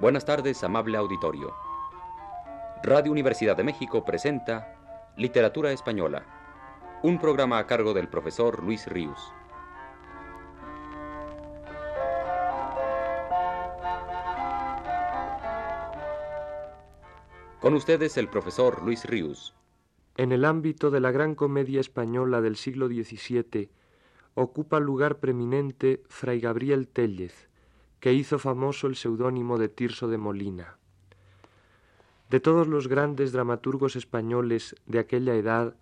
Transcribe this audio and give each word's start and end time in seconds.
Buenas 0.00 0.24
tardes, 0.24 0.64
amable 0.64 0.96
auditorio. 0.96 1.52
Radio 2.82 3.12
Universidad 3.12 3.54
de 3.54 3.64
México 3.64 4.02
presenta 4.02 5.12
Literatura 5.18 5.72
Española, 5.72 6.24
un 7.02 7.18
programa 7.18 7.58
a 7.58 7.66
cargo 7.66 7.92
del 7.92 8.08
profesor 8.08 8.64
Luis 8.64 8.86
Ríos. 8.86 9.20
Con 17.60 17.74
ustedes 17.74 18.16
el 18.16 18.28
profesor 18.30 18.82
Luis 18.82 19.04
Ríos. 19.04 19.54
En 20.16 20.32
el 20.32 20.46
ámbito 20.46 20.90
de 20.90 21.00
la 21.00 21.10
gran 21.10 21.34
comedia 21.34 21.78
española 21.78 22.40
del 22.40 22.56
siglo 22.56 22.88
XVII 22.88 23.68
ocupa 24.32 24.80
lugar 24.80 25.18
preeminente 25.18 26.02
Fray 26.08 26.40
Gabriel 26.40 26.88
Tellez, 26.88 27.49
que 28.00 28.14
hizo 28.14 28.38
famoso 28.38 28.86
el 28.86 28.96
seudónimo 28.96 29.58
de 29.58 29.68
Tirso 29.68 30.08
de 30.08 30.18
Molina. 30.18 30.78
De 32.30 32.40
todos 32.40 32.66
los 32.66 32.88
grandes 32.88 33.32
dramaturgos 33.32 33.94
españoles 33.94 34.74
de 34.86 34.98
aquella 34.98 35.34
edad, 35.34 35.76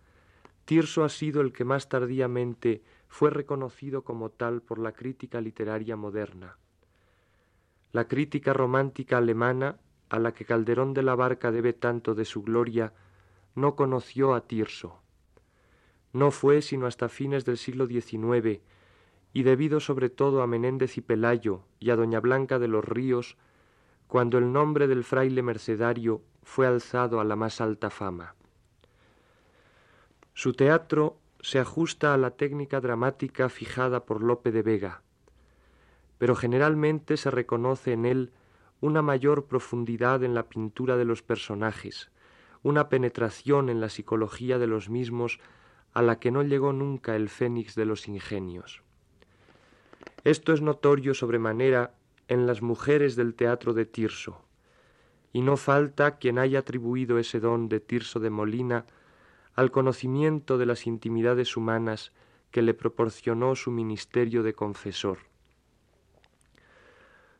Tirso 0.64 1.04
ha 1.04 1.08
sido 1.08 1.40
el 1.40 1.52
que 1.52 1.64
más 1.64 1.88
tardíamente 1.88 2.82
fue 3.06 3.30
reconocido 3.30 4.02
como 4.02 4.30
tal 4.30 4.60
por 4.62 4.78
la 4.78 4.92
crítica 4.92 5.40
literaria 5.40 5.96
moderna. 5.96 6.58
La 7.92 8.08
crítica 8.08 8.52
romántica 8.52 9.18
alemana, 9.18 9.78
a 10.10 10.18
la 10.18 10.32
que 10.32 10.44
Calderón 10.44 10.94
de 10.94 11.02
la 11.02 11.14
Barca 11.14 11.50
debe 11.52 11.72
tanto 11.72 12.14
de 12.14 12.24
su 12.24 12.42
gloria, 12.42 12.92
no 13.54 13.76
conoció 13.76 14.34
a 14.34 14.46
Tirso. 14.46 15.00
No 16.12 16.30
fue 16.30 16.62
sino 16.62 16.86
hasta 16.86 17.08
fines 17.08 17.44
del 17.44 17.58
siglo 17.58 17.86
XIX 17.86 18.60
y 19.32 19.42
debido 19.42 19.80
sobre 19.80 20.10
todo 20.10 20.42
a 20.42 20.46
Menéndez 20.46 20.96
y 20.96 21.00
Pelayo 21.00 21.62
y 21.80 21.90
a 21.90 21.96
Doña 21.96 22.20
Blanca 22.20 22.58
de 22.58 22.68
los 22.68 22.84
Ríos, 22.84 23.36
cuando 24.06 24.38
el 24.38 24.52
nombre 24.52 24.88
del 24.88 25.04
fraile 25.04 25.42
mercedario 25.42 26.22
fue 26.42 26.66
alzado 26.66 27.20
a 27.20 27.24
la 27.24 27.36
más 27.36 27.60
alta 27.60 27.90
fama. 27.90 28.34
Su 30.32 30.54
teatro 30.54 31.18
se 31.40 31.58
ajusta 31.58 32.14
a 32.14 32.16
la 32.16 32.30
técnica 32.30 32.80
dramática 32.80 33.48
fijada 33.48 34.04
por 34.06 34.22
Lope 34.22 34.50
de 34.50 34.62
Vega, 34.62 35.02
pero 36.16 36.34
generalmente 36.34 37.16
se 37.16 37.30
reconoce 37.30 37.92
en 37.92 38.06
él 38.06 38.32
una 38.80 39.02
mayor 39.02 39.46
profundidad 39.46 40.22
en 40.22 40.34
la 40.34 40.48
pintura 40.48 40.96
de 40.96 41.04
los 41.04 41.22
personajes, 41.22 42.10
una 42.62 42.88
penetración 42.88 43.68
en 43.68 43.80
la 43.80 43.88
psicología 43.88 44.58
de 44.58 44.66
los 44.66 44.88
mismos 44.88 45.38
a 45.92 46.02
la 46.02 46.18
que 46.18 46.30
no 46.30 46.42
llegó 46.42 46.72
nunca 46.72 47.16
el 47.16 47.28
fénix 47.28 47.74
de 47.74 47.84
los 47.84 48.08
ingenios. 48.08 48.82
Esto 50.24 50.52
es 50.52 50.60
notorio 50.60 51.14
sobremanera 51.14 51.94
en 52.26 52.46
las 52.46 52.60
mujeres 52.60 53.14
del 53.14 53.34
teatro 53.34 53.72
de 53.72 53.86
Tirso, 53.86 54.42
y 55.32 55.42
no 55.42 55.56
falta 55.56 56.18
quien 56.18 56.38
haya 56.38 56.60
atribuido 56.60 57.18
ese 57.18 57.38
don 57.38 57.68
de 57.68 57.78
Tirso 57.78 58.18
de 58.18 58.30
Molina 58.30 58.84
al 59.54 59.70
conocimiento 59.70 60.58
de 60.58 60.66
las 60.66 60.86
intimidades 60.86 61.56
humanas 61.56 62.12
que 62.50 62.62
le 62.62 62.74
proporcionó 62.74 63.54
su 63.54 63.70
ministerio 63.70 64.42
de 64.42 64.54
confesor. 64.54 65.18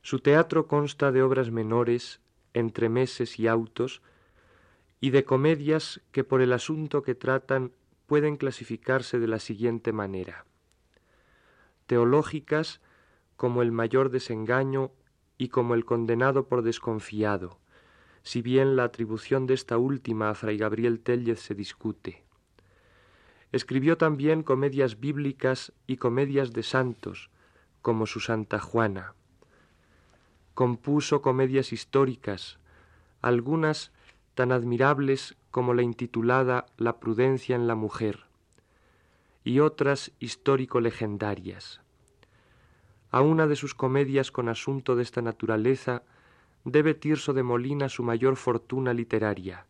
Su 0.01 0.21
teatro 0.21 0.69
consta 0.69 1.11
de 1.11 1.23
obras 1.23 1.51
menores, 1.51 2.21
entremeses 2.55 3.39
y 3.41 3.49
autos, 3.49 4.03
y 5.01 5.11
de 5.11 5.25
comedias 5.25 6.01
que 6.13 6.25
por 6.25 6.43
el 6.43 6.53
asunto 6.53 7.03
que 7.03 7.15
tratan 7.15 7.73
pueden 8.07 8.37
clasificarse 8.37 9.19
de 9.19 9.29
la 9.29 9.39
siguiente 9.39 9.93
manera 9.93 10.45
teológicas 11.89 12.81
como 13.37 13.63
el 13.63 13.73
mayor 13.73 14.11
desengaño 14.11 14.93
y 15.39 15.49
como 15.49 15.75
el 15.75 15.85
condenado 15.85 16.47
por 16.47 16.63
desconfiado, 16.63 17.59
si 18.23 18.43
bien 18.43 18.77
la 18.77 18.85
atribución 18.85 19.47
de 19.47 19.55
esta 19.55 19.79
última 19.79 20.29
a 20.31 20.35
Fray 20.35 20.59
Gabriel 20.59 21.01
Tellez 21.01 21.41
se 21.41 21.55
discute. 21.55 22.23
Escribió 23.51 23.97
también 23.97 24.43
comedias 24.43 25.01
bíblicas 25.01 25.73
y 25.87 25.97
comedias 25.97 26.53
de 26.53 26.63
santos, 26.63 27.31
como 27.81 28.07
su 28.07 28.21
Santa 28.21 28.61
Juana. 28.61 29.15
Compuso 30.53 31.23
comedias 31.23 31.73
históricas, 31.73 32.59
algunas 33.23 33.93
tan 34.35 34.53
admirables 34.53 35.37
como 35.51 35.73
la 35.73 35.83
intitulada 35.83 36.67
La 36.77 37.01
prudencia 37.01 37.57
en 37.57 37.67
la 37.67 37.77
mujer, 37.77 38.28
y 39.49 39.61
otras 39.61 40.13
histórico-legendarias. 40.19 41.81
A 43.11 43.23
una 43.23 43.47
de 43.47 43.57
sus 43.57 43.75
comedias 43.75 44.31
con 44.31 44.51
asunto 44.51 44.95
de 44.95 45.03
esta 45.03 45.23
naturaleza 45.23 46.03
debe 46.67 46.93
Tirso 46.93 47.33
de 47.33 47.43
Molina 47.43 47.89
su 47.89 48.03
mayor 48.03 48.37
fortuna 48.37 48.93
literaria, 48.93 49.65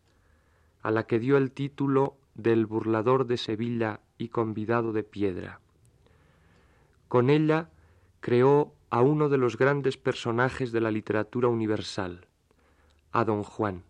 a 0.83 0.91
la 0.91 1.06
que 1.06 1.21
dio 1.21 1.37
el 1.37 1.53
título 1.53 2.17
del 2.34 2.67
burlador 2.67 3.28
de 3.28 3.37
Sevilla 3.37 4.00
y 4.19 4.31
convidado 4.31 4.93
de 4.93 5.05
piedra. 5.05 5.61
Con 7.06 7.31
ella 7.31 7.71
creó 8.19 8.72
a 8.91 9.00
uno 9.00 9.28
de 9.28 9.38
los 9.38 9.56
grandes 9.56 9.97
personajes 9.97 10.72
de 10.72 10.81
la 10.81 10.91
literatura 10.91 11.47
universal, 11.47 12.27
a 13.12 13.25
don 13.25 13.44
Juan. 13.44 13.84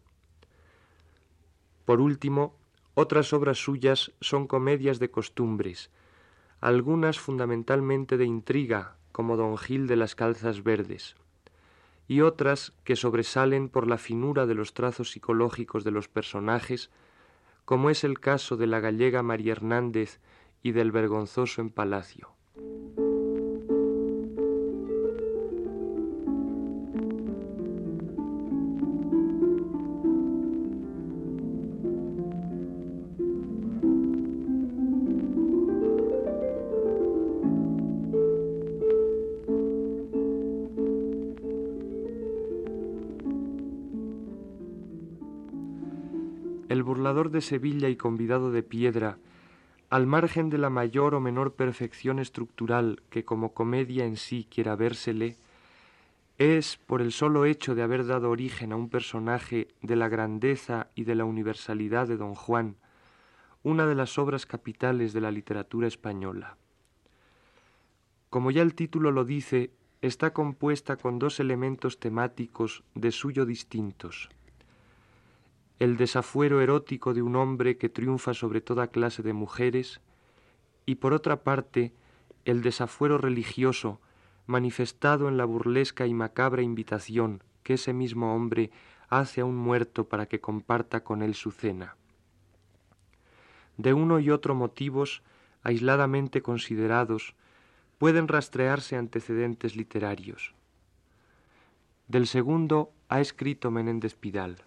Por 1.86 2.02
último, 2.02 2.57
otras 3.00 3.32
obras 3.32 3.58
suyas 3.58 4.10
son 4.20 4.48
comedias 4.48 4.98
de 4.98 5.08
costumbres, 5.08 5.88
algunas 6.60 7.20
fundamentalmente 7.20 8.16
de 8.16 8.24
intriga, 8.24 8.96
como 9.12 9.36
Don 9.36 9.56
Gil 9.56 9.86
de 9.86 9.94
las 9.94 10.16
Calzas 10.16 10.64
Verdes, 10.64 11.14
y 12.08 12.22
otras 12.22 12.72
que 12.82 12.96
sobresalen 12.96 13.68
por 13.68 13.86
la 13.86 13.98
finura 13.98 14.46
de 14.46 14.56
los 14.56 14.74
trazos 14.74 15.12
psicológicos 15.12 15.84
de 15.84 15.92
los 15.92 16.08
personajes, 16.08 16.90
como 17.64 17.88
es 17.88 18.02
el 18.02 18.18
caso 18.18 18.56
de 18.56 18.66
la 18.66 18.80
gallega 18.80 19.22
María 19.22 19.52
Hernández 19.52 20.18
y 20.64 20.72
del 20.72 20.90
vergonzoso 20.90 21.60
en 21.60 21.70
Palacio. 21.70 22.30
Burlador 46.88 47.30
de 47.30 47.42
Sevilla 47.42 47.90
y 47.90 47.96
convidado 47.96 48.50
de 48.50 48.62
piedra, 48.62 49.18
al 49.90 50.06
margen 50.06 50.48
de 50.48 50.56
la 50.56 50.70
mayor 50.70 51.14
o 51.14 51.20
menor 51.20 51.52
perfección 51.52 52.18
estructural 52.18 53.02
que 53.10 53.26
como 53.26 53.52
comedia 53.52 54.06
en 54.06 54.16
sí 54.16 54.46
quiera 54.50 54.74
vérsele, 54.74 55.36
es, 56.38 56.78
por 56.78 57.02
el 57.02 57.12
solo 57.12 57.44
hecho 57.44 57.74
de 57.74 57.82
haber 57.82 58.06
dado 58.06 58.30
origen 58.30 58.72
a 58.72 58.76
un 58.76 58.88
personaje 58.88 59.68
de 59.82 59.96
la 59.96 60.08
grandeza 60.08 60.88
y 60.94 61.04
de 61.04 61.14
la 61.14 61.26
universalidad 61.26 62.08
de 62.08 62.16
don 62.16 62.34
Juan, 62.34 62.76
una 63.62 63.86
de 63.86 63.94
las 63.94 64.16
obras 64.18 64.46
capitales 64.46 65.12
de 65.12 65.20
la 65.20 65.30
literatura 65.30 65.88
española. 65.88 66.56
Como 68.30 68.50
ya 68.50 68.62
el 68.62 68.74
título 68.74 69.10
lo 69.10 69.26
dice, 69.26 69.72
está 70.00 70.32
compuesta 70.32 70.96
con 70.96 71.18
dos 71.18 71.38
elementos 71.38 72.00
temáticos 72.00 72.82
de 72.94 73.12
suyo 73.12 73.44
distintos 73.44 74.30
el 75.78 75.96
desafuero 75.96 76.60
erótico 76.60 77.14
de 77.14 77.22
un 77.22 77.36
hombre 77.36 77.76
que 77.76 77.88
triunfa 77.88 78.34
sobre 78.34 78.60
toda 78.60 78.88
clase 78.88 79.22
de 79.22 79.32
mujeres, 79.32 80.00
y 80.86 80.96
por 80.96 81.12
otra 81.12 81.42
parte 81.42 81.92
el 82.44 82.62
desafuero 82.62 83.18
religioso 83.18 84.00
manifestado 84.46 85.28
en 85.28 85.36
la 85.36 85.44
burlesca 85.44 86.06
y 86.06 86.14
macabra 86.14 86.62
invitación 86.62 87.42
que 87.62 87.74
ese 87.74 87.92
mismo 87.92 88.34
hombre 88.34 88.70
hace 89.08 89.42
a 89.42 89.44
un 89.44 89.56
muerto 89.56 90.08
para 90.08 90.26
que 90.26 90.40
comparta 90.40 91.04
con 91.04 91.22
él 91.22 91.34
su 91.34 91.50
cena. 91.50 91.96
De 93.76 93.92
uno 93.92 94.18
y 94.18 94.30
otro 94.30 94.54
motivos, 94.54 95.22
aisladamente 95.62 96.42
considerados, 96.42 97.34
pueden 97.98 98.26
rastrearse 98.26 98.96
antecedentes 98.96 99.76
literarios. 99.76 100.54
Del 102.06 102.26
segundo 102.26 102.92
ha 103.08 103.20
escrito 103.20 103.70
Menéndez 103.70 104.14
Pidal. 104.14 104.64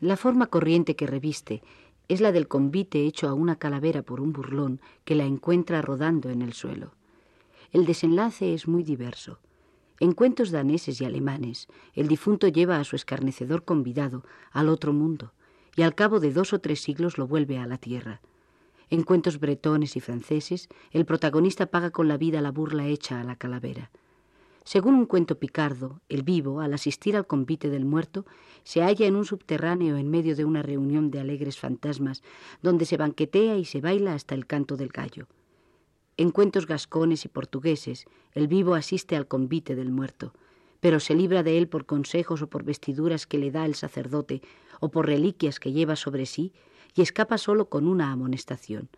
La 0.00 0.16
forma 0.16 0.46
corriente 0.46 0.94
que 0.94 1.06
reviste 1.06 1.62
es 2.08 2.20
la 2.20 2.32
del 2.32 2.48
convite 2.48 3.04
hecho 3.06 3.28
a 3.28 3.34
una 3.34 3.56
calavera 3.56 4.02
por 4.02 4.20
un 4.20 4.32
burlón 4.32 4.80
que 5.04 5.14
la 5.14 5.24
encuentra 5.24 5.82
rodando 5.82 6.30
en 6.30 6.42
el 6.42 6.52
suelo. 6.52 6.92
El 7.72 7.86
desenlace 7.86 8.54
es 8.54 8.68
muy 8.68 8.82
diverso. 8.82 9.38
En 9.98 10.12
cuentos 10.12 10.50
daneses 10.50 11.00
y 11.00 11.04
alemanes, 11.04 11.68
el 11.94 12.06
difunto 12.06 12.48
lleva 12.48 12.78
a 12.78 12.84
su 12.84 12.96
escarnecedor 12.96 13.64
convidado 13.64 14.24
al 14.52 14.68
otro 14.68 14.92
mundo 14.92 15.32
y 15.74 15.82
al 15.82 15.94
cabo 15.94 16.20
de 16.20 16.32
dos 16.32 16.52
o 16.52 16.60
tres 16.60 16.80
siglos 16.80 17.16
lo 17.18 17.26
vuelve 17.26 17.58
a 17.58 17.66
la 17.66 17.78
tierra. 17.78 18.20
En 18.88 19.02
cuentos 19.02 19.40
bretones 19.40 19.96
y 19.96 20.00
franceses, 20.00 20.68
el 20.92 21.06
protagonista 21.06 21.66
paga 21.66 21.90
con 21.90 22.08
la 22.08 22.18
vida 22.18 22.40
la 22.40 22.52
burla 22.52 22.86
hecha 22.86 23.20
a 23.20 23.24
la 23.24 23.36
calavera. 23.36 23.90
Según 24.66 24.96
un 24.96 25.06
cuento 25.06 25.38
picardo, 25.38 26.00
el 26.08 26.24
vivo, 26.24 26.60
al 26.60 26.74
asistir 26.74 27.14
al 27.14 27.28
convite 27.28 27.70
del 27.70 27.84
muerto, 27.84 28.26
se 28.64 28.82
halla 28.82 29.06
en 29.06 29.14
un 29.14 29.24
subterráneo 29.24 29.96
en 29.96 30.10
medio 30.10 30.34
de 30.34 30.44
una 30.44 30.60
reunión 30.60 31.12
de 31.12 31.20
alegres 31.20 31.56
fantasmas, 31.56 32.24
donde 32.62 32.84
se 32.84 32.96
banquetea 32.96 33.58
y 33.58 33.64
se 33.64 33.80
baila 33.80 34.12
hasta 34.12 34.34
el 34.34 34.44
canto 34.44 34.76
del 34.76 34.88
gallo. 34.88 35.28
En 36.16 36.32
cuentos 36.32 36.66
gascones 36.66 37.24
y 37.24 37.28
portugueses, 37.28 38.06
el 38.32 38.48
vivo 38.48 38.74
asiste 38.74 39.14
al 39.14 39.28
convite 39.28 39.76
del 39.76 39.92
muerto, 39.92 40.34
pero 40.80 40.98
se 40.98 41.14
libra 41.14 41.44
de 41.44 41.58
él 41.58 41.68
por 41.68 41.86
consejos 41.86 42.42
o 42.42 42.48
por 42.48 42.64
vestiduras 42.64 43.28
que 43.28 43.38
le 43.38 43.52
da 43.52 43.66
el 43.66 43.76
sacerdote 43.76 44.42
o 44.80 44.90
por 44.90 45.06
reliquias 45.06 45.60
que 45.60 45.70
lleva 45.70 45.94
sobre 45.94 46.26
sí 46.26 46.52
y 46.96 47.02
escapa 47.02 47.38
solo 47.38 47.68
con 47.68 47.86
una 47.86 48.10
amonestación. 48.10 48.88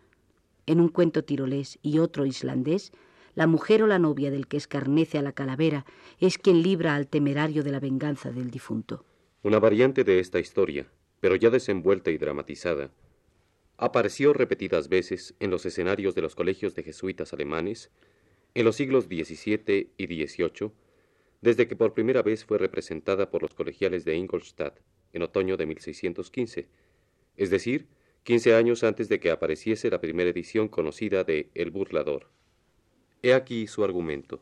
En 0.65 0.81
un 0.81 0.89
cuento 0.89 1.23
tirolés 1.23 1.77
y 1.83 1.99
otro 1.99 2.25
islandés, 2.25 2.91
la 3.35 3.47
mujer 3.47 3.83
o 3.83 3.87
la 3.87 3.99
novia 3.99 4.31
del 4.31 4.47
que 4.47 4.57
escarnece 4.57 5.17
a 5.17 5.21
la 5.21 5.33
calavera 5.33 5.85
es 6.19 6.37
quien 6.37 6.61
libra 6.61 6.95
al 6.95 7.07
temerario 7.07 7.63
de 7.63 7.71
la 7.71 7.79
venganza 7.79 8.31
del 8.31 8.51
difunto. 8.51 9.05
Una 9.43 9.59
variante 9.59 10.03
de 10.03 10.19
esta 10.19 10.39
historia, 10.39 10.87
pero 11.19 11.35
ya 11.35 11.49
desenvuelta 11.49 12.11
y 12.11 12.17
dramatizada, 12.17 12.91
apareció 13.77 14.33
repetidas 14.33 14.89
veces 14.89 15.35
en 15.39 15.51
los 15.51 15.65
escenarios 15.65 16.13
de 16.15 16.21
los 16.21 16.35
colegios 16.35 16.75
de 16.75 16.83
jesuitas 16.83 17.31
alemanes 17.31 17.91
en 18.53 18.65
los 18.65 18.75
siglos 18.75 19.05
XVII 19.05 19.93
y 19.97 20.05
XVIII, 20.05 20.71
desde 21.41 21.67
que 21.67 21.75
por 21.75 21.93
primera 21.93 22.21
vez 22.21 22.43
fue 22.43 22.57
representada 22.57 23.29
por 23.29 23.41
los 23.41 23.53
colegiales 23.53 24.03
de 24.03 24.15
Ingolstadt 24.15 24.79
en 25.13 25.21
otoño 25.21 25.55
de 25.55 25.65
1615, 25.65 26.67
es 27.37 27.49
decir, 27.49 27.87
quince 28.23 28.55
años 28.55 28.83
antes 28.83 29.07
de 29.07 29.19
que 29.19 29.31
apareciese 29.31 29.89
la 29.89 30.01
primera 30.01 30.29
edición 30.29 30.67
conocida 30.67 31.23
de 31.23 31.49
El 31.53 31.71
Burlador. 31.71 32.29
He 33.21 33.33
aquí 33.33 33.67
su 33.67 33.83
argumento. 33.83 34.39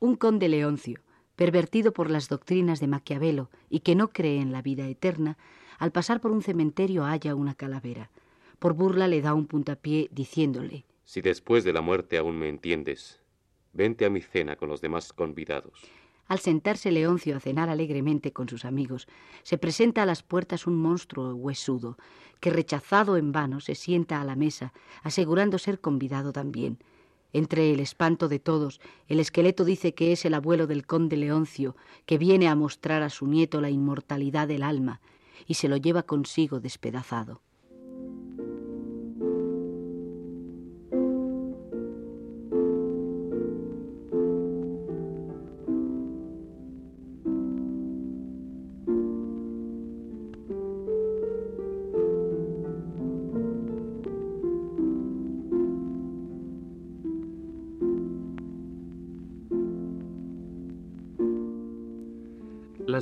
Un 0.00 0.16
conde 0.16 0.48
Leoncio, 0.48 1.00
pervertido 1.36 1.92
por 1.92 2.10
las 2.10 2.28
doctrinas 2.28 2.80
de 2.80 2.88
Maquiavelo 2.88 3.50
y 3.70 3.80
que 3.80 3.94
no 3.94 4.08
cree 4.08 4.40
en 4.40 4.52
la 4.52 4.62
vida 4.62 4.86
eterna, 4.88 5.38
al 5.78 5.92
pasar 5.92 6.20
por 6.20 6.32
un 6.32 6.42
cementerio 6.42 7.04
halla 7.04 7.34
una 7.34 7.54
calavera. 7.54 8.10
Por 8.58 8.72
burla 8.72 9.06
le 9.06 9.20
da 9.20 9.34
un 9.34 9.46
puntapié 9.46 10.08
diciéndole 10.10 10.86
Si 11.04 11.20
después 11.20 11.62
de 11.62 11.72
la 11.72 11.82
muerte 11.82 12.18
aún 12.18 12.38
me 12.38 12.48
entiendes, 12.48 13.20
vente 13.72 14.06
a 14.06 14.10
mi 14.10 14.22
cena 14.22 14.56
con 14.56 14.68
los 14.68 14.80
demás 14.80 15.12
convidados. 15.12 15.82
Al 16.26 16.40
sentarse 16.40 16.90
Leoncio 16.90 17.36
a 17.36 17.40
cenar 17.40 17.68
alegremente 17.68 18.32
con 18.32 18.48
sus 18.48 18.64
amigos, 18.64 19.06
se 19.44 19.58
presenta 19.58 20.02
a 20.02 20.06
las 20.06 20.24
puertas 20.24 20.66
un 20.66 20.76
monstruo 20.76 21.34
huesudo, 21.34 21.96
que 22.40 22.50
rechazado 22.50 23.16
en 23.16 23.30
vano 23.30 23.60
se 23.60 23.76
sienta 23.76 24.20
a 24.20 24.24
la 24.24 24.34
mesa, 24.34 24.72
asegurando 25.04 25.58
ser 25.58 25.80
convidado 25.80 26.32
también. 26.32 26.78
Entre 27.36 27.70
el 27.70 27.80
espanto 27.80 28.28
de 28.28 28.38
todos, 28.38 28.80
el 29.08 29.20
esqueleto 29.20 29.66
dice 29.66 29.92
que 29.92 30.10
es 30.10 30.24
el 30.24 30.32
abuelo 30.32 30.66
del 30.66 30.86
conde 30.86 31.18
Leoncio, 31.18 31.76
que 32.06 32.16
viene 32.16 32.48
a 32.48 32.54
mostrar 32.54 33.02
a 33.02 33.10
su 33.10 33.26
nieto 33.26 33.60
la 33.60 33.68
inmortalidad 33.68 34.48
del 34.48 34.62
alma, 34.62 35.02
y 35.46 35.52
se 35.52 35.68
lo 35.68 35.76
lleva 35.76 36.04
consigo 36.04 36.60
despedazado. 36.60 37.42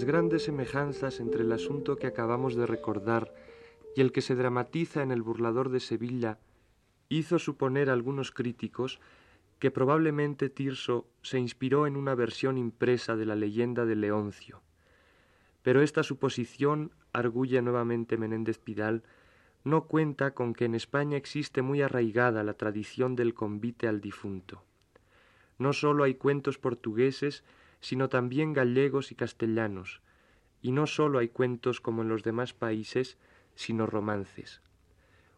Grandes 0.05 0.45
semejanzas 0.45 1.21
entre 1.21 1.43
el 1.43 1.53
asunto 1.53 1.97
que 1.97 2.07
acabamos 2.07 2.55
de 2.55 2.67
recordar 2.67 3.35
y 3.97 4.01
el 4.01 4.13
que 4.13 4.23
se 4.23 4.35
dramatiza 4.35 5.03
en 5.03 5.11
el 5.11 5.23
burlador 5.23 5.69
de 5.69 5.81
Sevilla 5.81 6.39
hizo 7.09 7.39
suponer 7.39 7.91
a 7.91 7.93
algunos 7.93 8.31
críticos 8.31 9.01
que 9.59 9.71
probablemente 9.71 10.51
Tirso 10.51 11.07
se 11.23 11.39
inspiró 11.39 11.87
en 11.87 11.97
una 11.97 12.15
versión 12.15 12.59
impresa 12.59 13.17
de 13.17 13.27
la 13.27 13.37
leyenda 13.37 13.85
de 13.85 13.97
Leoncio. 13.97 14.63
Pero 15.63 15.81
esta 15.81 16.03
suposición, 16.03 16.93
arguye 17.13 17.63
nuevamente 17.63 18.19
Menéndez 18.19 18.59
Pidal, 18.59 19.05
no 19.63 19.85
cuenta 19.87 20.35
con 20.35 20.53
que 20.53 20.67
en 20.67 20.75
España 20.75 21.17
existe 21.17 21.63
muy 21.63 21.81
arraigada 21.81 22.43
la 22.43 22.55
tradición 22.55 23.17
del 23.17 23.33
convite 23.33 23.89
al 23.89 24.01
difunto. 24.01 24.63
No 25.59 25.73
sólo 25.73 26.05
hay 26.05 26.17
cuentos 26.17 26.59
portugueses, 26.59 27.45
sino 27.85 28.09
también 28.09 28.55
gallegos 28.55 29.13
y 29.13 29.15
castellanos, 29.15 30.01
y 30.63 30.73
no 30.73 30.87
sólo 30.87 31.19
hay 31.19 31.29
cuentos 31.29 31.83
como 31.83 32.01
en 32.01 32.09
los 32.09 32.23
demás 32.23 32.55
países, 32.55 33.19
sino 33.57 33.85
romances. 33.85 34.63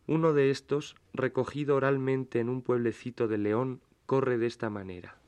Uno 0.06 0.32
de 0.32 0.52
estos, 0.52 0.94
recogido 1.12 1.74
oralmente 1.74 2.38
en 2.38 2.48
un 2.48 2.62
pueblecito 2.62 3.26
de 3.26 3.38
León, 3.38 3.80
corre 4.06 4.38
de 4.38 4.46
esta 4.46 4.70
manera. 4.70 5.18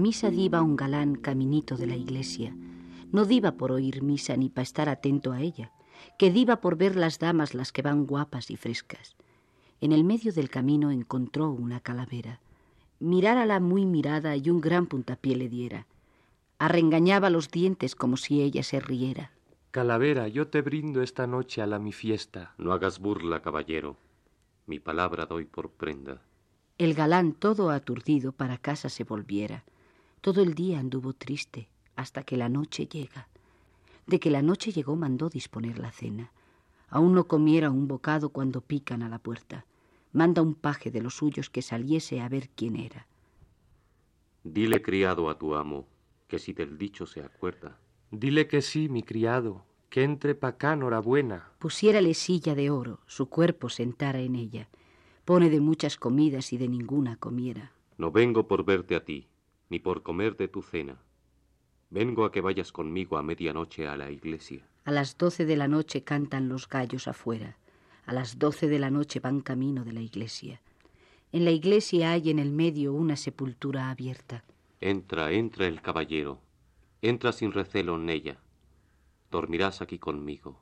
Misa 0.00 0.30
diva 0.30 0.62
un 0.62 0.76
galán 0.76 1.14
caminito 1.14 1.76
de 1.76 1.86
la 1.86 1.94
iglesia. 1.94 2.56
No 3.12 3.24
diva 3.24 3.52
por 3.52 3.70
oír 3.70 4.02
misa 4.02 4.36
ni 4.36 4.48
pa' 4.48 4.62
estar 4.62 4.88
atento 4.88 5.32
a 5.32 5.40
ella, 5.40 5.72
que 6.18 6.30
diva 6.30 6.60
por 6.60 6.76
ver 6.76 6.96
las 6.96 7.18
damas 7.18 7.54
las 7.54 7.70
que 7.70 7.82
van 7.82 8.06
guapas 8.06 8.50
y 8.50 8.56
frescas. 8.56 9.16
En 9.80 9.92
el 9.92 10.04
medio 10.04 10.32
del 10.32 10.48
camino 10.48 10.90
encontró 10.90 11.50
una 11.50 11.80
calavera. 11.80 12.40
Mirárala 12.98 13.60
muy 13.60 13.86
mirada 13.86 14.36
y 14.36 14.50
un 14.50 14.60
gran 14.60 14.86
puntapié 14.86 15.36
le 15.36 15.48
diera. 15.48 15.86
Arrengañaba 16.58 17.30
los 17.30 17.50
dientes 17.50 17.94
como 17.94 18.16
si 18.16 18.42
ella 18.42 18.62
se 18.62 18.80
riera. 18.80 19.32
Calavera, 19.70 20.28
yo 20.28 20.48
te 20.48 20.62
brindo 20.62 21.00
esta 21.00 21.26
noche 21.26 21.62
a 21.62 21.66
la 21.66 21.78
mi 21.78 21.92
fiesta. 21.92 22.54
No 22.58 22.72
hagas 22.72 22.98
burla, 22.98 23.40
caballero. 23.40 23.96
Mi 24.66 24.78
palabra 24.78 25.26
doy 25.26 25.44
por 25.44 25.70
prenda. 25.70 26.22
El 26.76 26.94
galán, 26.94 27.32
todo 27.32 27.70
aturdido, 27.70 28.32
para 28.32 28.58
casa 28.58 28.88
se 28.88 29.04
volviera. 29.04 29.64
Todo 30.20 30.42
el 30.42 30.54
día 30.54 30.80
anduvo 30.80 31.14
triste 31.14 31.68
hasta 31.96 32.24
que 32.24 32.36
la 32.36 32.48
noche 32.48 32.86
llega. 32.86 33.28
De 34.06 34.20
que 34.20 34.30
la 34.30 34.42
noche 34.42 34.70
llegó 34.70 34.96
mandó 34.96 35.30
disponer 35.30 35.78
la 35.78 35.92
cena. 35.92 36.30
Aún 36.88 37.14
no 37.14 37.24
comiera 37.24 37.70
un 37.70 37.88
bocado 37.88 38.28
cuando 38.30 38.60
pican 38.60 39.02
a 39.02 39.08
la 39.08 39.18
puerta. 39.18 39.64
Manda 40.12 40.42
un 40.42 40.54
paje 40.54 40.90
de 40.90 41.00
los 41.00 41.14
suyos 41.14 41.48
que 41.48 41.62
saliese 41.62 42.20
a 42.20 42.28
ver 42.28 42.50
quién 42.50 42.76
era. 42.76 43.06
Dile, 44.44 44.82
criado, 44.82 45.30
a 45.30 45.38
tu 45.38 45.54
amo, 45.54 45.86
que 46.26 46.38
si 46.38 46.52
del 46.52 46.76
dicho 46.76 47.06
se 47.06 47.22
acuerda. 47.22 47.78
Dile 48.10 48.46
que 48.46 48.60
sí, 48.60 48.88
mi 48.88 49.02
criado, 49.02 49.64
que 49.88 50.02
entre 50.02 50.34
pa' 50.34 50.48
acá, 50.48 50.72
enhorabuena. 50.72 51.50
Pusiérale 51.58 52.12
silla 52.14 52.54
de 52.54 52.70
oro, 52.70 53.00
su 53.06 53.28
cuerpo 53.28 53.68
sentara 53.68 54.20
en 54.20 54.34
ella. 54.34 54.68
Pone 55.24 55.48
de 55.48 55.60
muchas 55.60 55.96
comidas 55.96 56.52
y 56.52 56.58
de 56.58 56.68
ninguna 56.68 57.16
comiera. 57.16 57.72
No 57.98 58.10
vengo 58.10 58.48
por 58.48 58.64
verte 58.64 58.96
a 58.96 59.04
ti, 59.04 59.28
ni 59.70 59.78
por 59.78 60.02
comer 60.02 60.36
de 60.36 60.48
tu 60.48 60.62
cena. 60.62 60.98
Vengo 61.88 62.24
a 62.24 62.30
que 62.30 62.40
vayas 62.40 62.70
conmigo 62.70 63.16
a 63.16 63.22
medianoche 63.22 63.88
a 63.88 63.96
la 63.96 64.10
iglesia. 64.10 64.66
A 64.84 64.90
las 64.90 65.16
doce 65.16 65.46
de 65.46 65.56
la 65.56 65.68
noche 65.68 66.04
cantan 66.04 66.48
los 66.48 66.68
gallos 66.68 67.08
afuera. 67.08 67.56
A 68.06 68.12
las 68.12 68.38
doce 68.38 68.68
de 68.68 68.78
la 68.78 68.90
noche 68.90 69.20
van 69.20 69.40
camino 69.40 69.84
de 69.84 69.92
la 69.92 70.00
iglesia. 70.00 70.60
En 71.32 71.44
la 71.44 71.52
iglesia 71.52 72.12
hay 72.12 72.30
en 72.30 72.38
el 72.38 72.50
medio 72.50 72.92
una 72.92 73.16
sepultura 73.16 73.90
abierta. 73.90 74.44
Entra, 74.80 75.32
entra 75.32 75.66
el 75.66 75.80
caballero. 75.80 76.40
Entra 77.02 77.32
sin 77.32 77.52
recelo 77.52 77.96
en 77.96 78.10
ella. 78.10 78.38
Dormirás 79.30 79.80
aquí 79.80 79.98
conmigo. 79.98 80.60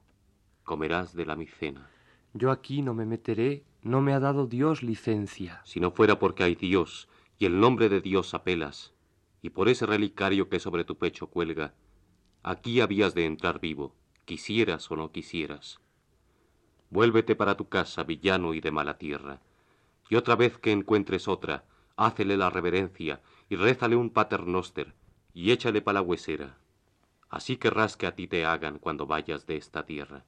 Comerás 0.65 1.15
de 1.15 1.25
la 1.25 1.37
mi 1.37 1.47
cena. 1.47 1.91
Yo 2.35 2.50
aquí 2.50 2.83
no 2.83 2.93
me 2.93 3.07
meteré, 3.07 3.65
no 3.83 4.03
me 4.03 4.12
ha 4.12 4.21
dado 4.21 4.47
Dios 4.47 4.83
licencia. 4.83 5.62
Si 5.65 5.81
no 5.81 5.91
fuera 5.91 6.19
porque 6.19 6.45
hay 6.45 6.55
Dios 6.55 7.09
y 7.38 7.47
el 7.47 7.59
nombre 7.61 7.88
de 7.88 8.00
Dios 8.00 8.35
apelas, 8.35 8.93
y 9.42 9.50
por 9.50 9.68
ese 9.68 9.87
relicario 9.87 10.49
que 10.49 10.61
sobre 10.61 10.85
tu 10.85 10.97
pecho 10.97 11.28
cuelga, 11.28 11.75
aquí 12.42 12.80
habías 12.80 13.14
de 13.14 13.25
entrar 13.25 13.61
vivo, 13.61 13.95
quisieras 14.25 14.90
o 14.90 14.97
no 14.97 15.12
quisieras. 15.12 15.80
Vuélvete 16.90 17.37
para 17.37 17.57
tu 17.57 17.68
casa, 17.68 18.02
villano 18.04 18.54
y 18.54 18.61
de 18.61 18.71
mala 18.71 18.99
tierra, 18.99 19.40
y 20.09 20.16
otra 20.16 20.37
vez 20.37 20.59
que 20.59 20.73
encuentres 20.73 21.28
otra, 21.28 21.64
hácele 21.97 22.37
la 22.37 22.50
reverencia 22.50 23.21
y 23.49 23.57
rézale 23.57 23.97
un 23.97 24.11
paternoster 24.11 24.95
y 25.35 25.50
échale 25.50 25.83
pa 25.83 25.92
la 25.92 26.02
huesera. 26.02 26.59
Así 27.28 27.59
querrás 27.59 27.97
que 27.97 28.07
a 28.07 28.14
ti 28.14 28.26
te 28.26 28.45
hagan 28.45 28.78
cuando 28.78 29.07
vayas 29.07 29.47
de 29.47 29.57
esta 29.57 29.85
tierra. 29.85 30.25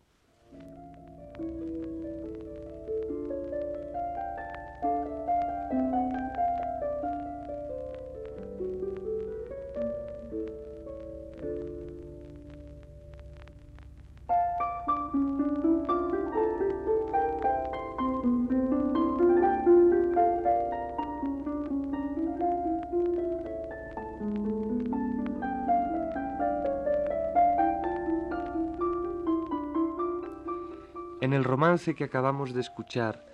Romance 31.70 31.94
que 31.94 32.02
acabamos 32.02 32.52
de 32.52 32.60
escuchar, 32.60 33.24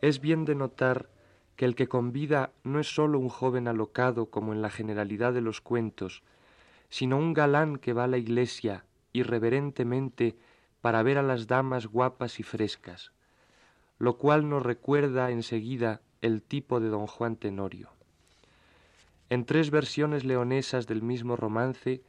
es 0.00 0.20
bien 0.20 0.44
de 0.44 0.54
notar 0.54 1.08
que 1.56 1.64
el 1.64 1.74
que 1.74 1.88
convida 1.88 2.52
no 2.62 2.78
es 2.78 2.86
sólo 2.86 3.18
un 3.18 3.28
joven 3.28 3.66
alocado 3.66 4.26
como 4.26 4.52
en 4.52 4.62
la 4.62 4.70
generalidad 4.70 5.32
de 5.32 5.40
los 5.40 5.60
cuentos, 5.60 6.22
sino 6.88 7.18
un 7.18 7.34
galán 7.34 7.78
que 7.78 7.92
va 7.92 8.04
a 8.04 8.06
la 8.06 8.16
iglesia 8.16 8.84
irreverentemente 9.12 10.36
para 10.80 11.02
ver 11.02 11.18
a 11.18 11.24
las 11.24 11.48
damas 11.48 11.88
guapas 11.88 12.38
y 12.38 12.44
frescas, 12.44 13.10
lo 13.98 14.18
cual 14.18 14.48
nos 14.48 14.62
recuerda 14.62 15.32
enseguida 15.32 16.00
el 16.22 16.42
tipo 16.42 16.78
de 16.78 16.90
don 16.90 17.08
Juan 17.08 17.34
Tenorio. 17.34 17.88
En 19.30 19.44
tres 19.46 19.72
versiones 19.72 20.24
leonesas 20.24 20.86
del 20.86 21.02
mismo 21.02 21.34
romance, 21.34 22.04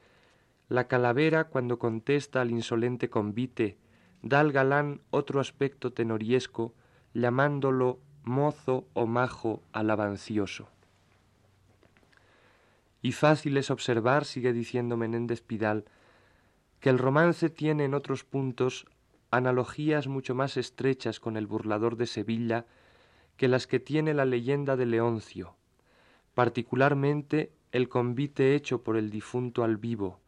la 0.69 0.87
calavera 0.87 1.45
cuando 1.45 1.79
contesta 1.79 2.39
al 2.39 2.51
insolente 2.51 3.09
convite 3.09 3.77
da 4.21 4.39
al 4.39 4.51
galán 4.51 5.01
otro 5.09 5.39
aspecto 5.39 5.93
tenoriesco, 5.93 6.73
llamándolo 7.13 7.99
mozo 8.23 8.87
o 8.93 9.05
majo 9.07 9.61
alabancioso. 9.73 10.69
Y 13.01 13.13
fácil 13.13 13.57
es 13.57 13.71
observar, 13.71 14.25
sigue 14.25 14.53
diciendo 14.53 14.95
Menéndez 14.95 15.41
Pidal, 15.41 15.85
que 16.79 16.89
el 16.89 16.99
romance 16.99 17.49
tiene 17.49 17.85
en 17.85 17.93
otros 17.93 18.23
puntos 18.23 18.85
analogías 19.31 20.07
mucho 20.07 20.35
más 20.35 20.57
estrechas 20.57 21.19
con 21.19 21.37
el 21.37 21.47
burlador 21.47 21.95
de 21.95 22.05
Sevilla 22.05 22.65
que 23.37 23.47
las 23.47 23.65
que 23.65 23.79
tiene 23.79 24.13
la 24.13 24.25
leyenda 24.25 24.75
de 24.75 24.85
Leoncio, 24.85 25.55
particularmente 26.35 27.51
el 27.71 27.89
convite 27.89 28.55
hecho 28.55 28.83
por 28.83 28.97
el 28.97 29.09
difunto 29.09 29.63
al 29.63 29.77
vivo, 29.77 30.19